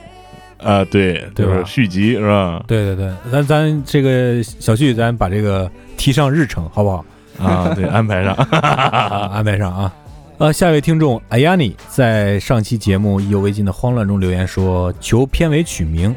[0.62, 2.64] 啊，对，对吧就是续集是吧？
[2.66, 7.04] 对对对，咱咱这个小旭，咱把这个提上日程，好不好？
[7.38, 8.34] 啊，对，安排上。
[8.60, 9.92] 啊， 安排上啊。
[10.38, 16.14] 呃，下一位听众艾亚尼在上期节目《意犹未尽的慌乱》中留言说，求片尾曲名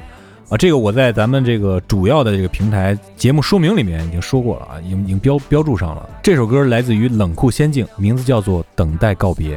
[0.50, 6.10] 啊，这个我在咱们这个主要的这个平台节目说明里面已经说过了啊，已经已经标标注上了。
[6.24, 9.56] 这首歌来自于冷酷仙境，名字叫做《等待告别》。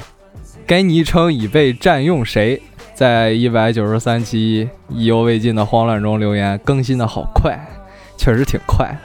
[0.67, 2.61] 该昵称已被占用谁？
[2.99, 7.57] 在一百九十三期意犹未尽的慌乱中留言，更新的好快，
[8.17, 8.99] 确实挺快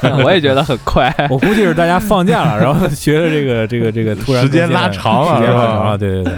[0.00, 1.14] 的， 我也觉得很快。
[1.28, 6.32] 我估计是大家放假了，然后觉得这个这个这个突然时间拉长了时间拉长了，对对对。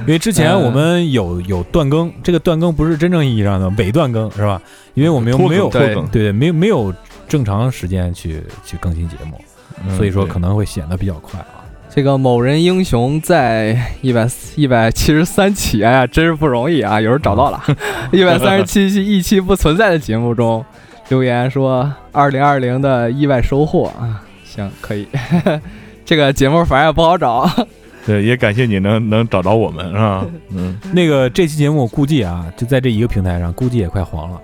[0.00, 4.60] 因为之前我们有有断更，这个断更不是真正意义上的伪断更，是吧？
[4.92, 6.92] 因为我们拖没有对更，对对，没有没有
[7.26, 9.40] 正常时间去去更新节目，
[9.88, 11.55] 嗯所以说可能会显得比较快啊。
[11.96, 17.00] 这个某人英雄在一百一百七十三期，哎呀，真是不容易啊！
[17.00, 17.58] 有人找到了，
[18.12, 20.62] 一百三十七期一期不存在的节目中
[21.08, 25.08] 留言说，二零二零的意外收获啊，行，可以。
[26.04, 27.48] 这个节目反正也不好找，
[28.04, 30.26] 对，也感谢你能能找着我们是吧？
[30.50, 34.40] 嗯那个这期节目估计啊，就在这一个平台上，估计也快黄了。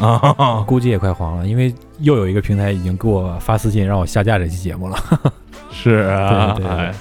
[0.00, 4.98] 啊，估计也快黄了，因为又有一个平台已经给我发私信让我下架这期节目了。
[5.70, 6.78] 是啊，对对对。
[6.78, 6.94] 哎，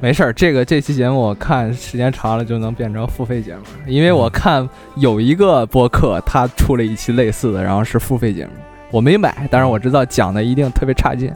[0.00, 3.62] 没事儿，这个这期节目我看时间长了就能变成付费节目。
[3.62, 8.52] 了，因为我看有一个播客他出了一期类似的，然后是付费节目，
[8.90, 11.32] 我没买，但是我知道讲的一定特别差劲，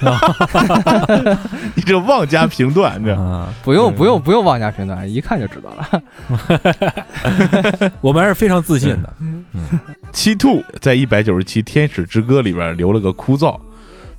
[1.74, 3.14] 你这妄加评断，这。
[3.14, 6.02] 啊，不用不用不用妄加评断，一看就知道了。
[8.00, 9.12] 我们还是非常自信的。
[10.12, 13.58] 七兔在一百九十七《天使之歌》里边留了个枯燥，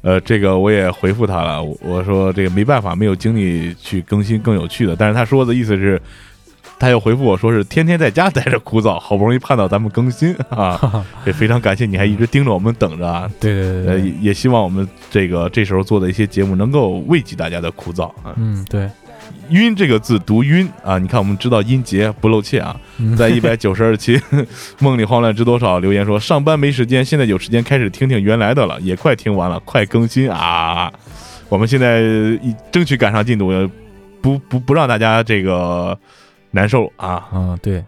[0.04, 6.00] 呃，这个我也回复他了，我我说这个没办法，没有精力去更新更有趣的，但是他说的意思是。
[6.80, 18.34] 他又回复我说是天天在家待着枯燥，好不容易盼到咱们更新 啊，也非常感谢你还一直盯着我们等着啊， 对对对呃，也希望我们这个这时候做的一些节目能够慰藉大家的枯燥啊。
[18.36, 18.90] 嗯对，
[19.54, 24.18] 晕这个字读晕啊，你看我们知道音节不露怯啊，嗯在一百九十二期
[24.80, 30.92] 《梦里慌乱知多少》留言说上班没时间，现在有时间开始听听原来的了，也快听完了，快更新啊！
[31.50, 33.52] 我们现在一争取赶上进度，
[34.22, 35.98] 不不不让大家这个
[36.52, 37.14] 难受啊！
[37.32, 37.84] 啊对。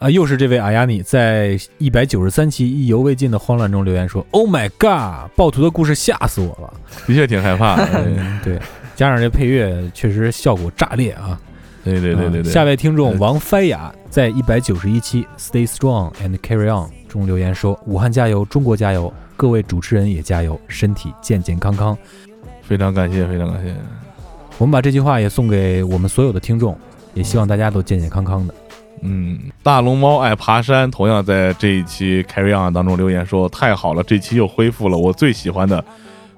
[0.00, 6.74] 啊，又是这位阿亚尼在一百九十三期意犹未尽的慌乱中留言说：“Oh my god，暴徒的故事吓死我了。
[7.06, 8.04] 的确挺害怕的。
[8.04, 8.58] 嗯，对，
[8.94, 11.38] 加上这配乐确实效果炸裂啊！
[11.84, 21.96] 对对对对对，啊下位听众嗯王菲雅在一百九十一期 Stay Strong and Carry On 中留言说：“武汉加油，中国加油，各位主持人也加油，身体健健康康。
[22.62, 23.74] 非常感谢，非常感谢。”
[24.58, 26.78] 我们把这句话也送给我们所有的听众，
[27.12, 28.54] 也希望大家都健健康康的。
[29.02, 35.84] 嗯，大龙猫爱爬山，同样在这一期 Carry On 当中留言说：“太好了，这期又恢复了我最喜欢的，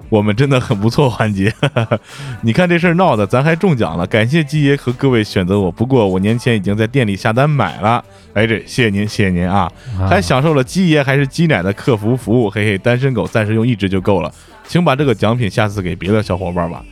[0.09, 1.53] 我们真的很不错环节。
[2.43, 5.71] 你看这事儿闹的，咱还中奖了，感谢鸡爷和各位选择我。
[5.71, 8.05] 不过我年前已经在店里下单买了，
[8.35, 9.71] 哎，这谢谢您，谢谢您啊，
[10.01, 14.33] 啊还享受了鸡爷还是鸡奶的客服服务，嘿嘿，单身狗暂时用一只就够了，
[14.67, 16.83] 请把这个奖品下次给别的小伙伴吧。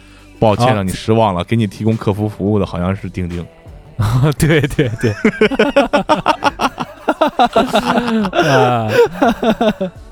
[0.40, 3.46] 抱歉啊让你失望了，给你提供客服服务的好像是钉钉。
[4.36, 5.14] 对对对，
[8.32, 8.90] 啊，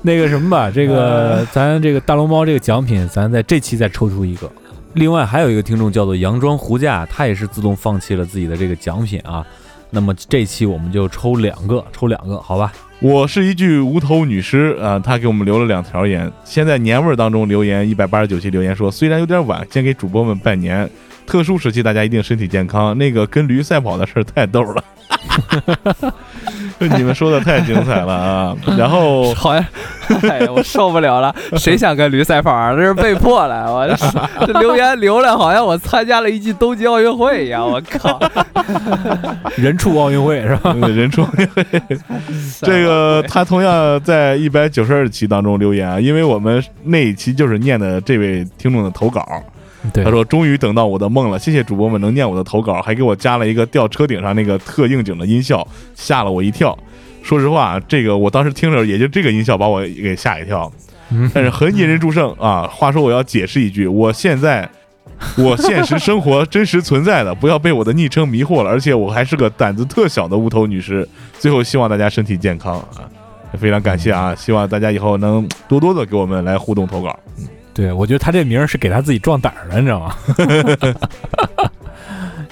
[0.01, 4.51] 那个什么吧，这个咱这个大龙猫这个奖品，咱在这期再抽出一个。
[4.93, 9.45] 另外还有一个听众叫做佯装胡架，他也是自动放弃了自己的这个奖品啊。
[9.89, 12.73] 那么这期我们就抽两个，抽两个，好吧？
[12.99, 16.31] 我是一具无头女尸啊、他给我们留了两条言。
[16.43, 20.89] 先在年味儿当中留言，一百八十九期留言说，虽然有点晚，先给主播们拜年。
[21.25, 22.97] 特殊时期大家一定身体健康。
[22.97, 24.83] 那个跟驴赛跑的事儿太逗了，
[26.79, 28.55] 你们说的太精彩了啊！
[28.77, 29.65] 然后 好像，
[30.29, 32.73] 哎呀，我受不了了，谁想跟驴赛跑啊？
[32.75, 33.95] 这是被迫的，我这
[34.47, 38.19] 这留言留了，好像我参加了一届冬季奥运会一样，我靠！
[39.55, 40.75] 人畜奥运会是吧？
[40.81, 41.65] 呃人畜奥运会
[42.61, 49.41] 这个他同样在一百九十二期当中留言啊，因为我们那一期就是念的这位听众的投稿。
[49.91, 56.77] 对他说：“终于等到我的梦了，谢谢主播们能念我的投稿，还给我加了一个吊车顶上那个特应景的音效，吓了我一跳。
[57.21, 60.71] 说实话，这个我当时听着也就这个音效把我给吓一跳，
[61.09, 62.67] 嗯 但是很引人注胜啊。
[62.71, 64.69] 话说我要解释一句，我现在
[65.37, 71.07] 我现实生活真实存在的，不要被我的昵称迷惑了，而且我还是个胆子特小的无头女尸。
[71.39, 73.07] 最后希望大家身体健康啊，
[73.59, 77.17] 非常感谢啊，希望大家以后能多多的给我们来互动投稿。
[77.73, 80.15] 对，我觉得他这名儿是给他自己壮胆儿的，你知道吗？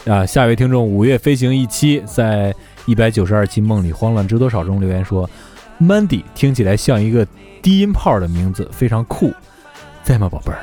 [0.15, 2.53] 啊，下一位听众五月飞行一期在
[2.88, 5.30] 一百九十二期《梦里慌乱知多少》中留言说
[5.80, 7.26] ：“Mandy 听起来像一个
[7.61, 9.31] 低音炮的名字，非常酷，
[10.03, 10.60] 在吗，宝贝儿？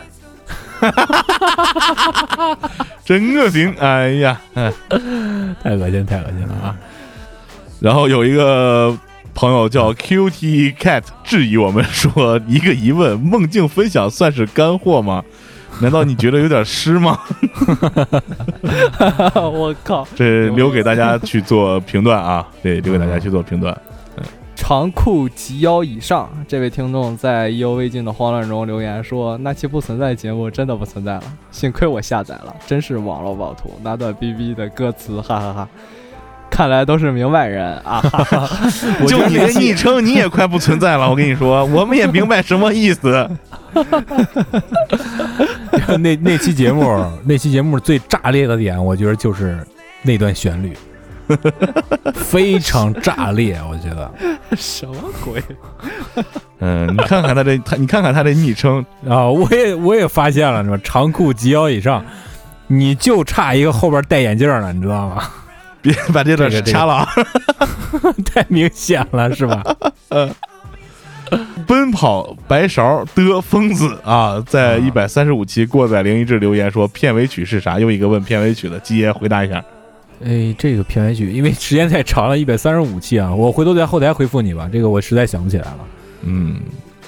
[3.04, 3.72] 真恶心！
[3.78, 4.72] 哎呀，哎。”
[5.62, 6.76] 太恶心，太恶心了啊！
[7.78, 8.96] 然后有一个
[9.38, 15.22] 朋友叫 QT Cat 质疑我们说一个疑问：梦境分享算是干货吗？
[15.80, 17.16] 难道你觉得有点湿吗？
[19.40, 20.04] 我靠！
[20.16, 23.80] 这留给大家去做评断啊，对，留给大家去做评断。
[24.56, 35.68] 长裤及腰以上，这位听众在意犹未尽的慌乱中留言说：“那期不存在节目真的不存在了，幸亏我下载了，真是网络暴徒。”那段逼逼的歌词，哈哈哈
[36.50, 38.00] 看来都是明白人 啊！
[38.00, 38.48] 哈哈
[39.06, 41.08] 就你的昵称， 你也快不存在了。
[41.08, 43.28] 我跟你说，我们也明白什么意思。
[45.98, 49.64] 那那期节目，那期节目最炸裂的点，我觉得就是
[50.02, 50.76] 那段旋律，
[52.14, 54.10] 非常炸裂，我觉得。
[54.56, 54.94] 什么
[55.24, 55.42] 鬼？
[56.60, 60.78] 嗯，你看看他这，他你看看他这昵称，啊，我也我也发现了，是吧？
[60.82, 62.04] 长裤及腰以上，
[62.66, 65.22] 你就差一个后边戴眼镜了，你知道吗？
[65.92, 67.08] 别把这段这个这个掐了啊。
[68.24, 69.64] 太明显了，是吧？
[71.66, 77.78] 奔跑白勺的疯子啊，在一百三十五期过载零一志留言说片尾曲是啥？
[77.78, 79.62] 又一个问片尾曲的，基爷回答一下。
[80.24, 84.68] 哎，这个片尾曲，因为时间太长了，一百三十五期啊，我回头在后台回复你吧。
[84.72, 85.78] 这个我实在想不起来了。
[86.22, 86.56] 嗯，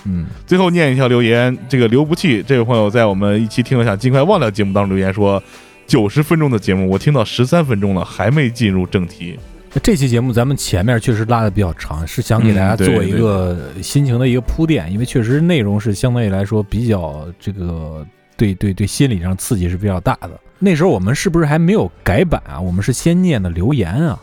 [0.05, 5.43] 嗯，最后念一条留言，这个留不弃这位朋友在我们一期听了想尽快忘掉节目当中留言说，
[5.91, 9.37] 九十分钟的节目我听到十三分钟了，还没进入正题。
[9.83, 18.07] 这期节目咱们前面确实拉的比较长，是想给大家做一个心情的一个铺垫，因为确实内容是相对来说比较这个
[18.37, 20.31] 对对对心理上刺激是比较大的。
[20.61, 22.61] 那时候我们是不是还没有改版啊？
[22.61, 24.17] 我们是先念的留言啊。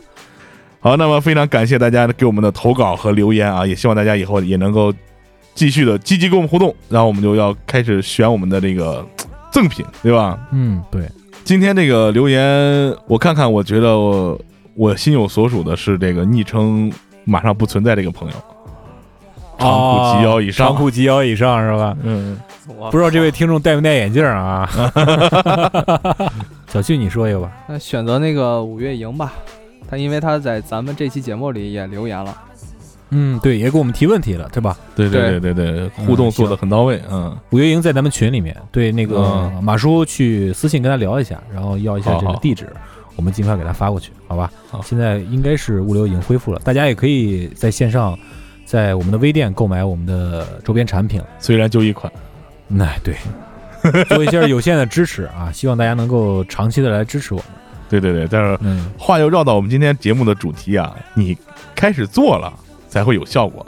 [0.80, 4.90] 好，那么非常感谢大家给我们的投稿和留言啊，也希望大家以后也能够
[5.54, 9.06] 继续的积极跟我们互动，然后我们就要开始选我们的这个
[9.52, 10.38] 赠品，对吧？
[10.50, 11.06] 嗯，对，
[11.48, 14.38] 今天这个留言我看看，我觉得我
[14.74, 16.92] 我心有所属的是这个昵称
[17.24, 18.34] 马上不存在这个朋友，
[19.58, 21.96] 长裤及腰以上，长裤及腰以上是吧？
[22.02, 22.38] 嗯，
[22.90, 24.68] 不知道这位听众戴没戴眼镜啊？
[26.68, 27.50] 小旭，你说一个吧。
[27.66, 29.32] 那选择那个五月营吧，
[29.88, 32.36] 他因为他在咱们这期节目里也留言了。
[33.10, 34.76] 嗯，对，也给我们提问题了，对吧？
[34.94, 42.68] 对对对对对，互动做的很到位，嗯，五月营在咱们群里面，对那个马叔去私信跟他聊一下，然后要一下这个地址，
[43.16, 44.52] 我们尽快给他发过去，好吧？
[44.70, 48.18] 好现在应该是物流已经恢复了，大家也可以在线上，
[48.64, 51.22] 在我们的微店购买我们的周边产品。
[51.38, 52.12] 虽然就一款，
[52.66, 53.16] 那、哎对，
[54.10, 57.46] 做一些有限的支持啊，希望大家能够长期的来支持我们。
[57.88, 61.34] 对对对，但是嗯，话又绕到我们今天节目的主题啊，你
[61.74, 62.52] 开始做了
[62.88, 63.64] 才会有效果。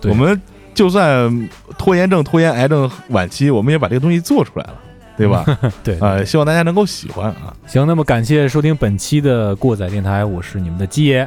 [0.00, 0.40] 对我们
[0.74, 4.74] 就算拖延症、拖延癌症晚期，我们也把这个东西做出来了，
[5.16, 5.44] 对吧？
[5.84, 7.54] 对，呃，希望大家能够喜欢啊。
[7.66, 11.26] 行，那么感谢收听本期的过载电台，我是你们的鸡爷，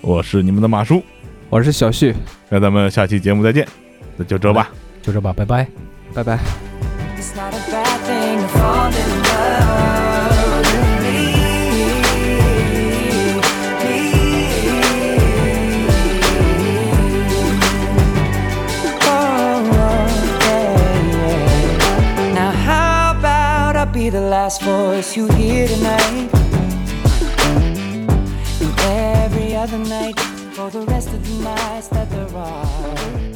[0.00, 1.02] 我是你们的马叔，
[1.50, 2.14] 我是小旭，
[2.48, 3.66] 那咱们下期节目再见，
[4.16, 4.70] 那就这吧。
[5.02, 5.66] 就这吧，拜拜。
[6.14, 6.38] 拜拜。
[24.44, 26.28] Last voice you hear tonight?
[28.60, 28.78] And
[29.24, 30.20] every other night
[30.52, 33.33] for the rest of the nights that there are.